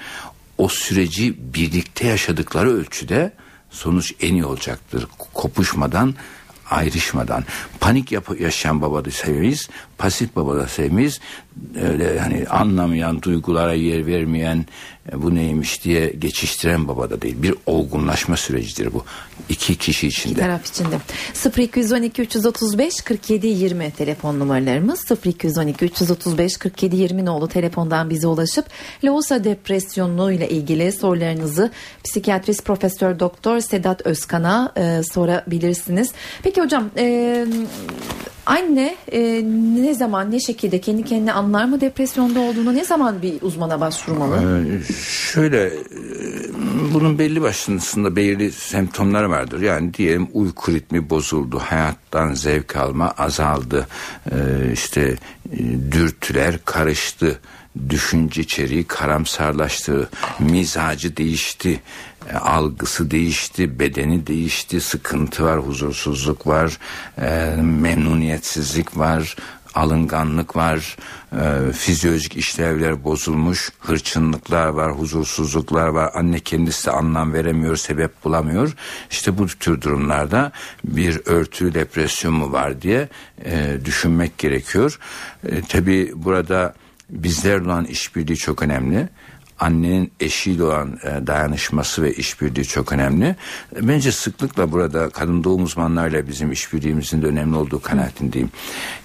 O 0.58 0.70
süreci 0.70 1.54
birlikte 1.54 2.08
yaşadıkları 2.08 2.70
ölçüde 2.70 3.34
sonuç 3.70 4.14
en 4.22 4.34
iyi 4.34 4.46
olacaktır. 4.46 5.08
Kopuşmadan 5.34 6.16
ayrışmadan 6.70 7.44
panik 7.80 8.12
yapı 8.12 8.44
yaşayan 8.44 8.82
baba 8.82 9.06
da 9.06 9.12
sevmeyiz, 9.12 9.70
pasif 9.98 10.36
baba 10.36 10.56
da 10.56 10.68
sevmeyiz. 10.68 11.20
Öyle 11.84 12.20
hani 12.20 12.46
anlamayan, 12.48 13.22
duygulara 13.22 13.74
yer 13.74 14.06
vermeyen, 14.06 14.66
e, 15.12 15.22
bu 15.22 15.36
neymiş 15.36 15.84
diye 15.84 16.10
geçiştiren 16.10 16.88
baba 16.88 17.10
da 17.10 17.22
değil. 17.22 17.36
Bir 17.38 17.56
olgunlaşma 17.66 18.38
sürecidir 18.38 18.94
bu. 18.94 19.04
iki 19.50 19.76
kişi 19.76 20.08
içinde. 20.08 20.32
İki 20.32 20.42
taraf 20.42 20.66
içinde. 20.66 20.98
0212 21.58 22.22
335 22.22 23.02
47 23.02 23.48
20 23.48 23.92
telefon 23.92 24.40
numaralarımız 24.40 25.06
0212 25.26 25.86
335 25.86 26.58
47 26.58 26.96
20 26.96 27.26
nolu 27.26 27.48
telefondan 27.48 28.10
bize 28.10 28.28
ulaşıp 28.28 28.66
Loğusa 29.04 29.44
depresyonu 29.44 30.32
ile 30.32 30.50
ilgili 30.50 30.92
sorularınızı 30.92 31.72
psikiyatrist 32.04 32.66
profesör 32.66 33.20
doktor 33.20 33.60
Sedat 33.60 34.06
Özkan'a 34.06 34.72
e, 34.78 35.02
sorabilirsiniz. 35.04 36.12
Peki 36.44 36.62
hocam 36.62 36.90
e, 36.98 37.46
Anne 38.48 38.96
e, 39.12 39.44
ne 39.84 39.94
zaman 39.94 40.32
ne 40.32 40.40
şekilde 40.40 40.82
kendi 40.82 41.04
kendine 41.04 41.34
anlar 41.34 41.66
mı 41.66 41.82
depresyonda 41.82 42.40
olduğunu 42.40 42.76
ne 42.76 42.86
zaman 42.86 43.22
bir 43.22 43.42
uzmana 43.42 43.80
başvurmalı? 43.80 44.36
Ee, 44.38 44.94
şöyle 45.04 45.66
e, 45.66 45.72
bunun 46.94 47.20
belli 47.20 47.42
başlısında 47.42 48.16
belirli 48.16 48.52
semptomları 48.52 49.30
vardır. 49.30 49.62
Yani 49.62 49.94
diyelim 49.94 50.28
uyku 50.34 50.72
ritmi 50.72 51.10
bozuldu, 51.10 51.60
hayattan 51.60 52.34
zevk 52.34 52.76
alma 52.76 53.12
azaldı, 53.12 53.88
ee, 54.32 54.36
işte 54.74 55.16
e, 55.52 55.58
dürtüler 55.92 56.60
karıştı 56.66 57.40
düşünce 57.90 58.42
içeriği 58.42 58.84
karamsarlaştı, 58.84 60.10
mizacı 60.40 61.18
değişti, 61.18 61.82
e, 62.30 62.36
algısı 62.36 63.12
değişti, 63.12 63.80
bedeni 63.80 64.28
değişti, 64.28 64.82
sıkıntı 64.82 65.44
var, 65.44 65.60
huzursuzluk 65.60 66.48
var, 66.48 66.78
e, 67.22 67.56
memnuniyetsizlik 67.62 68.98
var, 68.98 69.36
alınganlık 69.78 70.56
var, 70.56 70.98
e, 71.32 71.72
fizyolojik 71.72 72.38
işlevler 72.38 73.04
bozulmuş, 73.04 73.72
hırçınlıklar 73.80 74.68
var, 74.68 74.92
huzursuzluklar 74.92 75.88
var. 75.88 76.12
Anne 76.14 76.40
kendisi 76.40 76.88
de 76.88 76.92
anlam 76.92 77.34
veremiyor, 77.34 77.76
sebep 77.76 78.24
bulamıyor. 78.24 78.74
İşte 79.12 79.38
bu 79.38 79.48
tür 79.48 79.82
durumlarda 79.82 80.52
bir 80.84 81.22
örtü 81.26 81.74
depresyon 81.74 82.34
mu 82.34 82.52
var 82.52 82.82
diye 82.82 83.10
e, 83.46 83.78
düşünmek 83.86 84.38
gerekiyor. 84.38 85.00
E, 85.50 85.62
tabii 85.62 86.12
burada 86.16 86.74
bizlerle 87.10 87.66
olan 87.66 87.86
işbirliği 87.86 88.38
çok 88.38 88.64
önemli 88.64 89.10
annenin 89.60 90.12
eşiyle 90.20 90.64
olan 90.64 91.00
e, 91.04 91.28
dayanışması 91.28 92.04
ve 92.04 92.14
işbirliği 92.14 92.66
çok 92.66 92.92
önemli. 92.92 93.36
Bence 93.82 94.12
sıklıkla 94.12 94.72
burada 94.72 95.10
kadın 95.10 95.44
doğum 95.44 95.64
uzmanlarıyla 95.64 96.28
bizim 96.28 96.52
işbirliğimizin 96.52 97.22
de 97.22 97.26
önemli 97.26 97.56
olduğu 97.56 97.82
kanaatindeyim. 97.82 98.52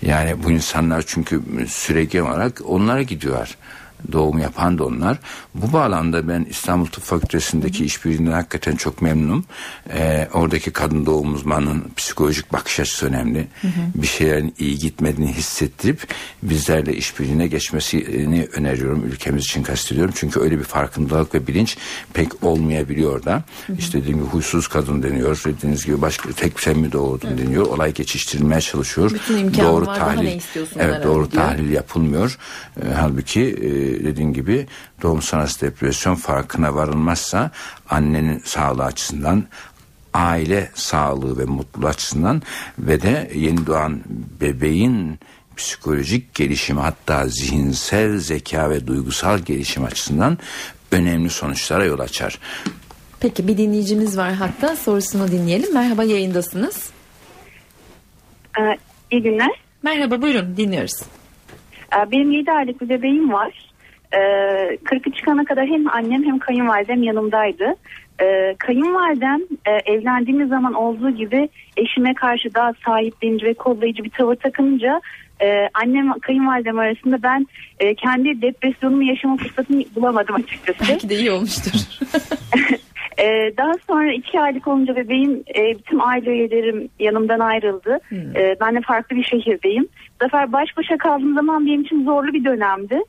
Yani 0.03 0.45
bu 0.45 0.51
insanlar 0.51 1.05
çünkü 1.07 1.43
sürekli 1.69 2.23
olarak 2.23 2.61
onlara 2.65 3.03
gidiyorlar 3.03 3.57
doğum 4.13 4.39
yapan 4.39 4.79
da 4.79 4.85
onlar. 4.85 5.19
Bu 5.55 5.73
bağlamda 5.73 6.29
ben 6.29 6.47
İstanbul 6.51 6.87
Tıp 6.87 7.05
Fakültesi'ndeki 7.05 7.85
işbirliğinden 7.85 8.33
hakikaten 8.33 8.77
çok 8.77 9.03
memnunum. 9.03 9.45
Ee, 9.95 10.29
oradaki 10.33 10.71
kadın 10.71 11.07
doğum 11.07 11.35
uzmanının 11.35 11.85
psikolojik 11.97 12.53
bakış 12.53 12.81
açısı 12.81 13.07
önemli. 13.07 13.47
Hı 13.63 13.69
hı. 13.69 13.73
Bir 13.95 14.07
şeylerin 14.07 14.55
iyi 14.59 14.79
gitmediğini 14.79 15.33
hissettirip 15.33 16.07
bizlerle 16.43 16.97
işbirliğine 16.97 17.47
geçmesini 17.47 18.49
öneriyorum. 18.53 19.05
Ülkemiz 19.05 19.45
için 19.45 19.63
kastediyorum. 19.63 20.15
Çünkü 20.17 20.41
öyle 20.41 20.59
bir 20.59 20.65
farkındalık 20.65 21.35
ve 21.35 21.47
bilinç 21.47 21.77
pek 22.15 22.45
olmayabiliyor 22.45 23.25
da. 23.25 23.45
Hı 23.67 23.73
hı. 23.73 23.77
İşte 23.79 24.01
dediğim 24.01 24.19
gibi 24.19 24.29
huysuz 24.29 24.69
kadın 24.69 25.03
deniyor. 25.03 25.43
Dediğiniz 25.47 25.87
gibi 25.87 26.01
başka 26.01 26.33
tek 26.33 26.61
sen 26.61 26.79
mi 26.79 26.93
doğdun 26.93 27.31
hı. 27.31 27.39
deniyor. 27.39 27.67
Olay 27.67 27.95
geçiştirilmeye 27.95 28.61
çalışıyor. 28.61 29.11
Bütün 29.11 29.55
doğru 29.55 29.85
tahlil, 29.85 30.41
evet 30.77 31.05
doğru 31.05 31.31
diyor. 31.31 31.45
tahlil 31.45 31.71
yapılmıyor. 31.71 32.39
E, 32.83 32.95
halbuki 32.95 33.41
e, 33.41 33.92
dediğin 34.05 34.33
gibi 34.33 34.67
doğum 35.03 35.23
sonrası 35.23 35.67
depresyon 35.67 36.15
farkına 36.15 36.75
varılmazsa 36.75 37.51
annenin 37.89 38.39
sağlığı 38.45 38.85
açısından 38.85 39.45
aile 40.15 40.71
sağlığı 40.75 41.39
ve 41.39 41.45
mutluluğu 41.45 41.87
açısından 41.87 42.43
ve 42.79 43.03
de 43.03 43.31
yeni 43.35 43.67
doğan 43.67 44.01
bebeğin 44.41 45.19
psikolojik 45.57 46.35
gelişimi 46.35 46.81
hatta 46.81 47.27
zihinsel 47.29 48.19
zeka 48.19 48.71
ve 48.71 48.87
duygusal 48.87 49.39
gelişim 49.39 49.85
açısından 49.85 50.39
önemli 50.93 51.31
sonuçlara 51.31 51.85
yol 51.85 51.99
açar. 51.99 52.39
Peki 53.21 53.49
bir 53.49 53.59
dinleyicimiz 53.59 54.19
var 54.19 54.33
hatta 54.33 54.77
sorusunu 54.77 55.29
dinleyelim. 55.29 55.75
Merhaba 55.75 56.05
yayındasınız. 56.05 56.91
Ee, 58.59 58.79
iyi 59.11 59.23
günler. 59.23 59.51
Merhaba 59.83 60.23
buyurun 60.23 60.57
dinliyoruz. 60.57 61.03
Ee, 61.93 62.11
benim 62.11 62.31
7 62.31 62.53
aylık 62.53 62.81
bir 62.81 62.89
bebeğim 62.89 63.33
var. 63.33 63.72
E, 64.13 64.19
ee, 64.19 64.79
40'ı 64.85 65.13
çıkana 65.13 65.45
kadar 65.45 65.67
hem 65.67 65.89
annem 65.89 66.25
hem 66.25 66.39
kayınvalidem 66.39 67.03
yanımdaydı. 67.03 67.75
E, 68.23 68.55
kayınvalidem 68.59 69.41
e, 69.67 69.93
evlendiğimiz 69.93 70.49
zaman 70.49 70.75
olduğu 70.75 71.11
gibi 71.11 71.49
eşime 71.77 72.15
karşı 72.15 72.55
daha 72.55 72.73
sahiplenici 72.87 73.47
ve 73.47 73.55
kollayıcı 73.55 74.05
bir 74.05 74.11
tavır 74.11 74.37
takınca 74.37 75.01
e, 75.43 75.69
annem 75.75 76.13
kayınvalidem 76.19 76.79
arasında 76.79 77.23
ben 77.23 77.47
e, 77.81 77.95
kendi 77.95 78.43
depresyonumu 78.43 79.03
yaşama 79.03 79.37
fırsatını 79.37 79.85
bulamadım 79.97 80.35
açıkçası. 80.35 80.85
Belki 80.89 81.09
de 81.09 81.15
iyi 81.15 81.31
olmuştur. 81.31 81.73
Ee, 83.19 83.53
daha 83.57 83.73
sonra 83.87 84.13
iki 84.13 84.41
aylık 84.41 84.69
olunca 84.69 84.97
bebeğim 84.97 85.43
e, 85.57 85.79
bütün 85.79 85.99
aile 85.99 86.31
üyelerim 86.31 86.89
yanımdan 86.99 87.39
ayrıldı. 87.39 87.99
Hmm. 88.09 88.37
Ee, 88.37 88.57
ben 88.61 88.75
de 88.75 88.81
farklı 88.81 89.17
bir 89.17 89.25
şehirdeyim. 89.25 89.89
Bu 90.21 90.25
sefer 90.25 90.53
baş 90.53 90.69
başa 90.77 90.99
kaldığım 90.99 91.35
zaman 91.35 91.67
benim 91.67 91.83
için 91.83 92.05
zorlu 92.05 92.33
bir 92.33 92.45
dönemdi. 92.45 93.01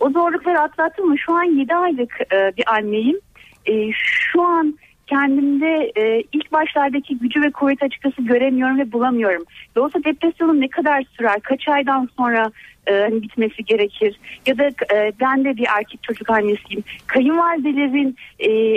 O 0.00 0.10
zorlukları 0.10 0.60
atlattım 0.60 1.08
mı 1.08 1.18
şu 1.18 1.32
an 1.32 1.44
7 1.44 1.74
aylık 1.74 2.20
e, 2.32 2.52
bir 2.56 2.74
anneyim. 2.74 3.20
E, 3.66 3.92
şu 3.92 4.42
an 4.42 4.78
kendimde 5.06 5.92
e, 5.96 6.22
ilk 6.32 6.52
başlardaki 6.52 7.18
gücü 7.18 7.42
ve 7.42 7.50
kuvvet 7.50 7.82
açıkçası 7.82 8.22
göremiyorum 8.22 8.78
ve 8.78 8.92
bulamıyorum. 8.92 9.44
Dolayısıyla 9.76 10.12
depresyonun 10.12 10.60
ne 10.60 10.68
kadar 10.68 11.04
sürer, 11.16 11.40
kaç 11.40 11.68
aydan 11.68 12.08
sonra 12.16 12.50
e, 12.86 12.92
hani 12.92 13.22
bitmesi 13.22 13.64
gerekir? 13.64 14.20
Ya 14.46 14.58
da 14.58 14.64
e, 14.66 15.12
ben 15.20 15.44
de 15.44 15.56
bir 15.56 15.66
erkek 15.76 16.02
çocuk 16.02 16.30
annesiyim. 16.30 16.84
Kayınvalidelerin 17.06 18.16
e, 18.38 18.76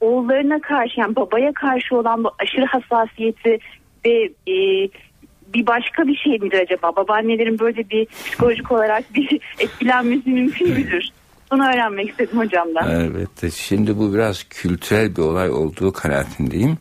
oğullarına 0.00 0.60
karşı 0.60 1.00
yani 1.00 1.16
babaya 1.16 1.52
karşı 1.52 1.96
olan 1.96 2.24
bu 2.24 2.30
aşırı 2.38 2.66
hassasiyeti 2.66 3.58
ve 4.06 4.30
e, 4.52 4.88
bir 5.56 5.66
başka 5.66 6.06
bir 6.06 6.16
şey 6.16 6.38
midir 6.38 6.58
acaba? 6.58 6.96
Babaannelerin 6.96 7.58
böyle 7.58 7.90
bir 7.90 8.06
psikolojik 8.06 8.72
olarak 8.72 9.04
bir 9.14 9.40
etkilenmesi 9.58 10.30
mümkün 10.30 10.68
müdür? 10.68 11.08
Bunu 11.52 11.68
öğrenmek 11.68 12.10
istedim 12.10 12.38
hocamdan. 12.38 12.90
Evet. 12.90 13.54
Şimdi 13.54 13.98
bu 13.98 14.14
biraz 14.14 14.44
kültürel 14.44 15.16
bir 15.16 15.22
olay 15.22 15.50
olduğu 15.50 15.92
kanaatindeyim. 15.92 16.78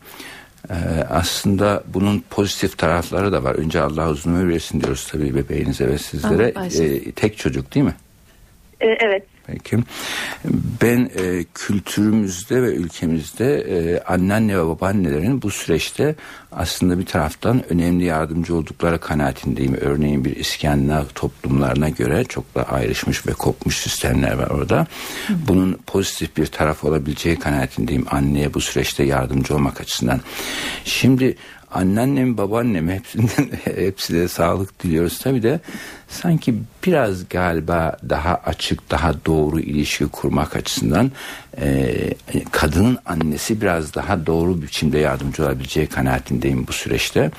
Ee, 0.69 0.73
aslında 1.09 1.83
bunun 1.93 2.23
pozitif 2.29 2.77
tarafları 2.77 3.31
da 3.31 3.43
var. 3.43 3.55
Önce 3.55 3.81
Allah 3.81 4.09
uzun 4.09 4.35
ömür 4.35 4.53
versin 4.53 4.81
diyoruz 4.81 5.07
tabii 5.11 5.35
bebeğinize 5.35 5.87
ve 5.87 5.97
sizlere. 5.97 6.53
Ee, 6.83 7.11
tek 7.11 7.37
çocuk 7.37 7.75
değil 7.75 7.85
mi? 7.85 7.95
Ee, 8.81 8.87
evet. 8.87 9.23
Peki. 9.47 9.77
Ben 10.81 11.09
e, 11.15 11.45
kültürümüzde 11.53 12.63
ve 12.63 12.75
ülkemizde 12.75 13.55
e, 13.57 14.03
anneanne 14.03 14.57
ve 14.57 14.65
babaannelerin 14.67 15.41
bu 15.41 15.51
süreçte 15.51 16.15
aslında 16.51 16.99
bir 16.99 17.05
taraftan 17.05 17.63
önemli 17.69 18.05
yardımcı 18.05 18.55
oldukları 18.55 18.99
kanaatindeyim. 18.99 19.77
Örneğin 19.81 20.25
bir 20.25 20.35
İskandinav 20.35 21.03
toplumlarına 21.15 21.89
göre 21.89 22.23
çok 22.23 22.55
da 22.55 22.63
ayrışmış 22.63 23.27
ve 23.27 23.31
kopmuş 23.31 23.77
sistemler 23.77 24.33
var 24.33 24.47
orada. 24.47 24.87
Bunun 25.47 25.79
pozitif 25.87 26.37
bir 26.37 26.45
taraf 26.45 26.83
olabileceği 26.83 27.39
kanaatindeyim 27.39 28.05
anneye 28.11 28.53
bu 28.53 28.61
süreçte 28.61 29.03
yardımcı 29.03 29.55
olmak 29.55 29.81
açısından. 29.81 30.21
Şimdi 30.85 31.37
anneannem 31.75 32.37
babaannem 32.37 32.89
hepsinden 32.89 33.49
hepsine 33.75 34.27
sağlık 34.27 34.83
diliyoruz. 34.83 35.19
Tabi 35.19 35.43
de 35.43 35.59
sanki 36.07 36.55
biraz 36.85 37.29
galiba 37.29 37.97
daha 38.09 38.35
açık 38.35 38.91
daha 38.91 39.25
doğru 39.25 39.59
ilişki 39.59 40.07
kurmak 40.07 40.55
açısından 40.55 41.11
e, 41.61 41.93
kadının 42.51 42.97
annesi 43.05 43.61
biraz 43.61 43.95
daha 43.95 44.25
doğru 44.25 44.61
biçimde 44.61 44.97
yardımcı 44.97 45.43
olabileceği 45.43 45.87
kanaatindeyim 45.87 46.67
bu 46.67 46.73
süreçte. 46.73 47.31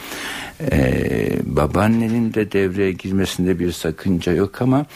E, 0.72 1.30
babaannenin 1.44 2.34
de 2.34 2.52
devreye 2.52 2.92
girmesinde 2.92 3.58
bir 3.58 3.72
sakınca 3.72 4.32
yok 4.32 4.62
ama 4.62 4.86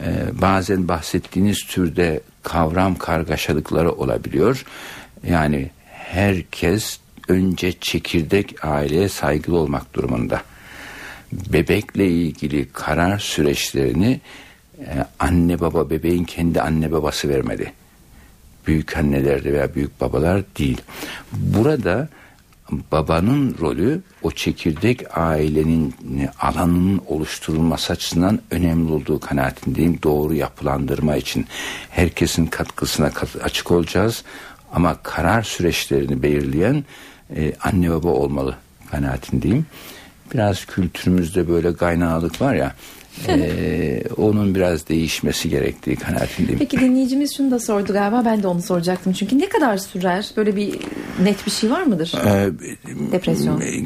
e, 0.00 0.10
bazen 0.32 0.88
bahsettiğiniz 0.88 1.58
türde 1.68 2.20
kavram 2.42 2.94
kargaşalıkları 2.94 3.92
olabiliyor. 3.92 4.64
Yani 5.28 5.70
herkes 5.90 6.98
önce 7.28 7.72
çekirdek 7.72 8.64
aileye 8.64 9.08
saygılı 9.08 9.58
olmak 9.58 9.94
durumunda. 9.94 10.42
Bebekle 11.32 12.06
ilgili 12.06 12.68
karar 12.72 13.18
süreçlerini 13.18 14.20
e, 14.78 15.06
anne 15.18 15.60
baba 15.60 15.90
bebeğin 15.90 16.24
kendi 16.24 16.60
anne 16.60 16.92
babası 16.92 17.28
vermedi. 17.28 17.72
Büyük 18.66 18.96
annelerde 18.96 19.52
veya 19.52 19.74
büyük 19.74 20.00
babalar 20.00 20.42
değil. 20.58 20.80
Burada 21.32 22.08
babanın 22.92 23.56
rolü 23.60 24.02
o 24.22 24.30
çekirdek 24.30 25.18
ailenin 25.18 25.94
alanının 26.40 27.02
oluşturulması 27.06 27.92
açısından 27.92 28.40
önemli 28.50 28.92
olduğu 28.92 29.20
kanaatindeyim. 29.20 29.98
Doğru 30.02 30.34
yapılandırma 30.34 31.16
için 31.16 31.46
herkesin 31.90 32.46
katkısına 32.46 33.10
açık 33.42 33.70
olacağız 33.70 34.24
ama 34.72 34.96
karar 35.02 35.42
süreçlerini 35.42 36.22
belirleyen 36.22 36.84
e, 37.36 37.52
anne 37.62 37.90
baba 37.90 38.08
olmalı 38.08 38.56
kanaatindeyim. 38.90 39.66
Biraz 40.34 40.64
kültürümüzde 40.64 41.48
böyle 41.48 41.76
kaynağılık 41.76 42.40
var 42.40 42.54
ya 42.54 42.74
ee, 43.28 44.02
onun 44.16 44.54
biraz 44.54 44.88
değişmesi 44.88 45.48
gerektiği 45.48 45.96
kanaatindeyim. 45.96 46.58
Peki 46.58 46.80
dinleyicimiz 46.80 47.36
şunu 47.36 47.50
da 47.50 47.58
sordu 47.58 47.92
galiba 47.92 48.22
ben 48.24 48.42
de 48.42 48.46
onu 48.46 48.62
soracaktım. 48.62 49.12
Çünkü 49.12 49.38
ne 49.38 49.48
kadar 49.48 49.78
sürer? 49.78 50.30
Böyle 50.36 50.56
bir 50.56 50.74
net 51.22 51.46
bir 51.46 51.50
şey 51.50 51.70
var 51.70 51.82
mıdır? 51.82 52.12
Ee, 52.26 52.50
Depresyon. 53.12 53.60
E, 53.60 53.84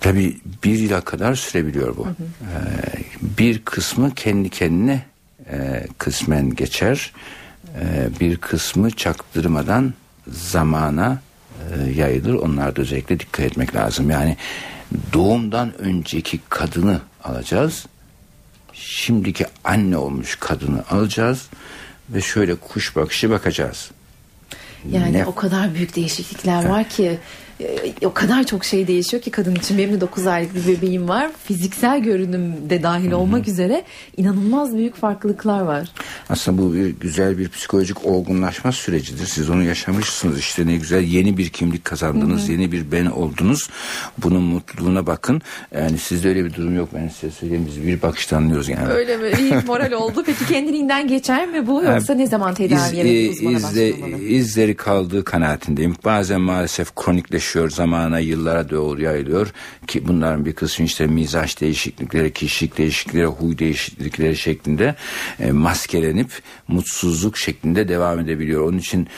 tabii 0.00 0.36
bir 0.64 0.78
yıla 0.78 1.00
kadar 1.00 1.34
sürebiliyor 1.34 1.96
bu. 1.96 2.06
Hı 2.06 2.08
hı. 2.08 2.14
Ee, 2.14 3.38
bir 3.38 3.58
kısmı 3.58 4.14
kendi 4.14 4.48
kendine 4.48 5.02
e, 5.50 5.86
kısmen 5.98 6.54
geçer. 6.54 7.12
Ee, 7.80 8.08
bir 8.20 8.36
kısmı 8.36 8.90
çaktırmadan 8.90 9.94
zamana 10.28 11.20
e, 11.72 11.90
yayılır. 11.90 12.34
Onlarda 12.34 12.82
özellikle 12.82 13.20
dikkat 13.20 13.46
etmek 13.46 13.74
lazım. 13.74 14.10
Yani 14.10 14.36
doğumdan 15.12 15.78
önceki 15.78 16.40
kadını 16.48 17.00
alacağız 17.24 17.86
şimdiki 18.74 19.46
anne 19.64 19.96
olmuş 19.96 20.36
kadını 20.40 20.84
alacağız 20.90 21.46
ve 22.10 22.20
şöyle 22.20 22.54
kuş 22.54 22.96
bakışı 22.96 23.30
bakacağız. 23.30 23.90
Yani 24.90 25.12
ne? 25.12 25.26
o 25.26 25.34
kadar 25.34 25.74
büyük 25.74 25.96
değişiklikler 25.96 26.64
var 26.68 26.88
ki 26.88 27.18
o 28.04 28.12
kadar 28.12 28.44
çok 28.44 28.64
şey 28.64 28.86
değişiyor 28.86 29.22
ki 29.22 29.30
kadın 29.30 29.54
için. 29.54 29.78
Benim 29.78 29.92
de 29.92 30.00
9 30.00 30.26
aylık 30.26 30.54
bir 30.54 30.66
bebeğim 30.66 31.08
var. 31.08 31.30
Fiziksel 31.44 32.00
görünüm 32.00 32.70
de 32.70 32.82
dahil 32.82 33.10
Hı-hı. 33.10 33.16
olmak 33.16 33.48
üzere 33.48 33.84
inanılmaz 34.16 34.76
büyük 34.76 34.96
farklılıklar 34.96 35.60
var. 35.60 35.88
Aslında 36.28 36.62
bu 36.62 36.74
bir 36.74 36.86
güzel 36.86 37.38
bir 37.38 37.48
psikolojik 37.48 38.06
olgunlaşma 38.06 38.72
sürecidir. 38.72 39.26
Siz 39.26 39.50
onu 39.50 39.62
yaşamışsınız. 39.62 40.38
İşte 40.38 40.66
ne 40.66 40.76
güzel 40.76 41.02
yeni 41.02 41.38
bir 41.38 41.48
kimlik 41.48 41.84
kazandınız. 41.84 42.42
Hı-hı. 42.42 42.52
Yeni 42.52 42.72
bir 42.72 42.92
ben 42.92 43.06
oldunuz. 43.06 43.70
Bunun 44.18 44.42
mutluluğuna 44.42 45.06
bakın. 45.06 45.42
Yani 45.74 45.98
sizde 45.98 46.28
öyle 46.28 46.44
bir 46.44 46.54
durum 46.54 46.76
yok. 46.76 46.88
Ben 46.94 47.08
size 47.08 47.30
söyleyeyim. 47.30 47.66
Biz 47.68 47.86
bir 47.86 48.02
bakıştan 48.02 48.36
anlıyoruz 48.36 48.68
yani. 48.68 48.88
Öyle 48.88 49.16
mi? 49.16 49.30
İyi 49.38 49.54
moral 49.66 49.92
oldu. 49.92 50.22
Peki 50.26 50.46
kendiliğinden 50.46 51.08
geçer 51.08 51.48
mi 51.48 51.66
bu? 51.66 51.84
Yoksa 51.84 52.12
yani, 52.12 52.22
ne 52.22 52.26
zaman 52.26 52.54
tedaviye 52.54 53.04
iz, 53.04 53.36
uzmana 53.36 53.56
izle, 53.56 53.88
İzleri 54.28 54.76
kaldığı 54.76 55.24
kanaatindeyim. 55.24 55.96
Bazen 56.04 56.40
maalesef 56.40 56.94
kronikleşiyor 56.94 57.44
yaşıyor 57.54 57.70
zamana 57.70 58.18
yıllara 58.18 58.70
doğru 58.70 59.02
yayılıyor. 59.02 59.52
Ki 59.86 60.08
bunların 60.08 60.44
bir 60.44 60.52
kısmı 60.52 60.84
işte 60.84 61.06
mizaç 61.06 61.60
değişiklikleri 61.60 62.32
kişilik 62.32 62.78
değişiklikleri 62.78 63.26
huy 63.26 63.58
değişiklikleri 63.58 64.36
şeklinde 64.36 64.94
e, 65.40 65.52
maskelenip 65.52 66.30
mutsuzluk 66.68 67.38
şeklinde 67.38 67.88
devam 67.88 68.18
edebiliyor. 68.18 68.68
Onun 68.68 68.78
için 68.78 69.08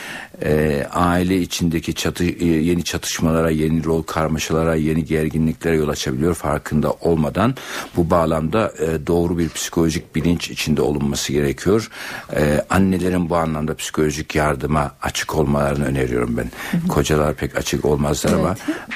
e, 0.45 0.87
aile 0.93 1.41
içindeki 1.41 1.95
çatı, 1.95 2.25
e, 2.25 2.45
yeni 2.45 2.85
çatışmalara 2.85 3.51
yeni 3.51 3.85
rol 3.85 4.03
karmaşalara 4.03 4.75
yeni 4.75 5.05
gerginliklere 5.05 5.77
yol 5.77 5.89
açabiliyor 5.89 6.35
farkında 6.35 6.93
olmadan. 6.93 7.55
Bu 7.97 8.11
bağlamda 8.11 8.73
e, 8.79 9.07
doğru 9.07 9.39
bir 9.39 9.49
psikolojik 9.49 10.15
bilinç 10.17 10.51
içinde 10.51 10.83
olunması 10.83 11.33
gerekiyor. 11.33 11.91
E, 12.37 12.65
annelerin 12.71 13.31
bu 13.31 13.37
anlamda 13.37 13.75
psikolojik 13.75 14.35
yardıma 14.35 14.93
açık 15.03 15.37
olmalarını 15.37 15.85
öneriyorum 15.85 16.37
ben. 16.37 16.51
Kocalar 16.89 17.35
pek 17.35 17.57
açık 17.57 17.85
olmaz 17.85 17.97
olmazlar 17.97 18.31
evet. 18.31 18.45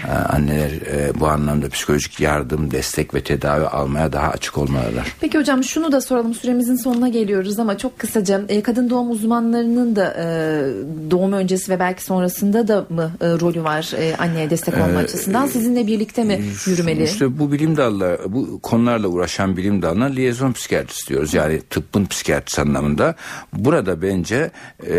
ama 0.05 0.15
e, 0.15 0.19
anneler 0.19 0.71
e, 0.71 1.21
bu 1.21 1.29
anlamda 1.29 1.69
psikolojik 1.69 2.21
yardım, 2.21 2.71
destek 2.71 3.15
ve 3.15 3.21
tedavi 3.21 3.67
almaya 3.67 4.13
daha 4.13 4.29
açık 4.29 4.59
olmalılar. 4.59 5.17
Peki 5.21 5.39
hocam 5.39 5.65
şunu 5.65 5.93
da 5.93 6.01
soralım. 6.01 6.35
Süremizin 6.35 6.77
sonuna 6.77 7.09
geliyoruz 7.09 7.59
ama 7.59 7.79
çok 7.79 7.99
kısaca 7.99 8.43
e, 8.49 8.63
kadın 8.63 8.91
doğum 8.91 9.11
uzmanlarının 9.11 9.97
da 9.97 10.15
e, 10.19 10.27
doğum 11.11 11.30
öncesi 11.33 11.73
ve 11.73 11.79
belki 11.79 12.05
sonrasında 12.05 12.69
da 12.69 12.87
mı 12.91 13.13
e, 13.21 13.27
rolü 13.27 13.65
var 13.65 13.93
e, 13.97 14.17
anneye 14.17 14.51
destek 14.51 14.75
olma 14.75 15.01
ee, 15.01 15.05
açısından 15.05 15.47
sizinle 15.47 15.87
birlikte 15.87 16.25
mi 16.25 16.41
yürümeli? 16.67 17.05
İşte 17.05 17.39
bu 17.39 17.53
bilim 17.53 17.77
dalları 17.77 18.21
bu 18.33 18.61
konularla 18.61 19.09
uğraşan 19.09 19.57
bilim 19.57 19.83
dalına 19.83 20.05
liyezon 20.05 20.53
psikiyatrisi 20.53 21.09
diyoruz. 21.09 21.35
Yani 21.35 21.61
tıbbın 21.71 22.07
psikiyatrisi 22.07 22.61
anlamında. 22.61 23.15
Burada 23.53 24.03
bence 24.03 24.51
e, 24.87 24.95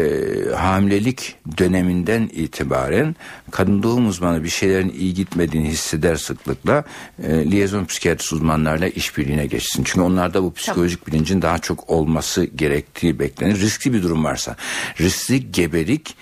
hamilelik 0.56 1.36
döneminden 1.58 2.30
itibaren 2.34 3.16
kadın 3.52 3.84
doğum 3.84 4.08
uzmanı 4.08 4.44
bir 4.44 4.50
şeylerin 4.50 4.90
iyi 4.90 5.14
gitmediğini 5.14 5.70
hisseder 5.70 6.16
sıklıkla 6.16 6.84
e, 7.24 7.52
liyezon 7.52 7.86
psikiyatrist 7.86 8.34
uzmanlarla 8.34 8.88
işbirliğine 8.88 9.46
geçsin. 9.46 9.84
Çünkü 9.84 10.02
onlarda 10.02 10.44
bu 10.44 10.54
psikolojik 10.54 11.08
bilincin 11.08 11.42
daha 11.42 11.60
çok 11.60 11.90
olması 11.90 12.44
gerektiği 12.44 13.20
beklenir. 13.20 13.60
Riskli 13.60 13.94
bir 13.94 14.04
durum 14.04 14.24
varsa. 14.24 14.56
Riskli 15.00 15.52
gebelik 15.52 16.16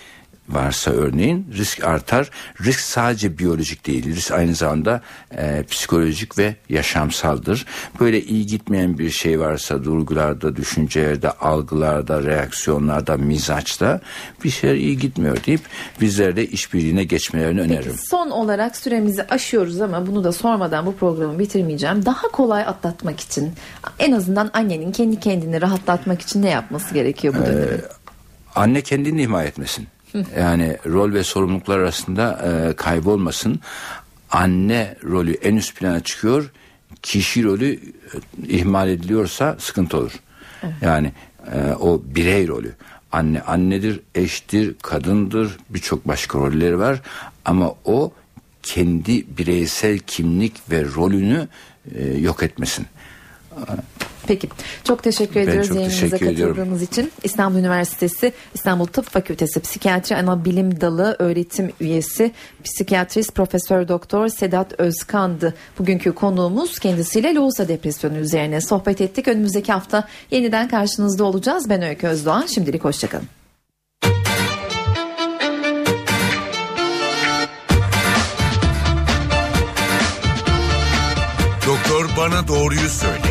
varsa 0.49 0.91
örneğin 0.91 1.47
risk 1.57 1.83
artar. 1.83 2.29
Risk 2.65 2.79
sadece 2.79 3.37
biyolojik 3.37 3.87
değil. 3.87 4.15
Risk 4.15 4.31
aynı 4.31 4.55
zamanda 4.55 5.01
e, 5.37 5.63
psikolojik 5.63 6.37
ve 6.37 6.55
yaşamsaldır. 6.69 7.65
Böyle 7.99 8.21
iyi 8.21 8.45
gitmeyen 8.45 8.97
bir 8.97 9.09
şey 9.09 9.39
varsa 9.39 9.83
duygularda, 9.83 10.55
düşüncelerde, 10.55 11.31
algılarda, 11.31 12.23
reaksiyonlarda, 12.23 13.17
mizaçta 13.17 14.01
bir 14.43 14.49
şeyler 14.49 14.75
iyi 14.75 14.97
gitmiyor 14.97 15.37
deyip 15.45 15.61
bizlerle 16.01 16.45
işbirliğine 16.45 17.03
geçmelerini 17.03 17.61
Peki, 17.61 17.73
öneririm. 17.73 17.95
Son 18.09 18.29
olarak 18.29 18.75
süremizi 18.75 19.23
aşıyoruz 19.23 19.81
ama 19.81 20.07
bunu 20.07 20.23
da 20.23 20.31
sormadan 20.31 20.85
bu 20.85 20.95
programı 20.95 21.39
bitirmeyeceğim. 21.39 22.05
Daha 22.05 22.27
kolay 22.27 22.61
atlatmak 22.61 23.19
için 23.19 23.51
en 23.99 24.11
azından 24.11 24.49
annenin 24.53 24.91
kendi 24.91 25.19
kendini 25.19 25.61
rahatlatmak 25.61 26.21
için 26.21 26.41
ne 26.41 26.49
yapması 26.49 26.93
gerekiyor 26.93 27.33
bu 27.33 27.45
dönemde? 27.45 27.73
Ee, 27.73 27.81
anne 28.55 28.81
kendini 28.81 29.21
ihmal 29.21 29.45
etmesin. 29.45 29.87
Yani 30.37 30.77
rol 30.85 31.13
ve 31.13 31.23
sorumluluklar 31.23 31.79
arasında 31.79 32.45
e, 32.45 32.73
kaybolmasın. 32.73 33.59
Anne 34.31 34.95
rolü 35.03 35.33
en 35.33 35.55
üst 35.55 35.75
plana 35.75 35.99
çıkıyor. 35.99 36.51
Kişi 37.01 37.43
rolü 37.43 37.73
e, 37.73 37.79
ihmal 38.47 38.89
ediliyorsa 38.89 39.55
sıkıntı 39.59 39.97
olur. 39.97 40.11
Evet. 40.63 40.73
Yani 40.81 41.11
e, 41.53 41.73
o 41.73 42.01
birey 42.05 42.47
rolü. 42.47 42.75
Anne 43.11 43.41
annedir, 43.41 43.99
eştir, 44.15 44.75
kadındır, 44.81 45.57
birçok 45.69 46.07
başka 46.07 46.39
rolleri 46.39 46.79
var. 46.79 47.01
Ama 47.45 47.73
o 47.85 48.11
kendi 48.63 49.37
bireysel 49.37 49.97
kimlik 49.97 50.71
ve 50.71 50.85
rolünü 50.85 51.47
e, 51.95 52.07
yok 52.07 52.43
etmesin. 52.43 52.85
Peki. 54.27 54.49
Çok 54.83 55.03
teşekkür 55.03 55.39
ediyoruz 55.39 55.67
çok 55.67 55.77
yayınımıza 55.77 56.17
katıldığınız 56.17 56.81
için. 56.81 57.11
İstanbul 57.23 57.59
Üniversitesi 57.59 58.33
İstanbul 58.53 58.85
Tıp 58.85 59.05
Fakültesi 59.05 59.59
Psikiyatri 59.59 60.15
Ana 60.15 60.45
Bilim 60.45 60.81
Dalı 60.81 61.15
öğretim 61.19 61.71
üyesi 61.79 62.31
psikiyatrist 62.63 63.35
Profesör 63.35 63.87
Doktor 63.87 64.27
Sedat 64.27 64.79
Özkan'dı. 64.79 65.53
Bugünkü 65.79 66.11
konuğumuz 66.11 66.79
kendisiyle 66.79 67.35
Loğusa 67.35 67.67
depresyonu 67.67 68.17
üzerine 68.17 68.61
sohbet 68.61 69.01
ettik. 69.01 69.27
Önümüzdeki 69.27 69.71
hafta 69.71 70.07
yeniden 70.31 70.67
karşınızda 70.69 71.23
olacağız. 71.23 71.69
Ben 71.69 71.81
Öykü 71.81 72.07
Özdoğan. 72.07 72.45
Şimdilik 72.45 72.83
hoşçakalın. 72.83 73.27
Doktor 81.67 82.09
bana 82.17 82.47
doğruyu 82.47 82.89
söyle. 82.89 83.28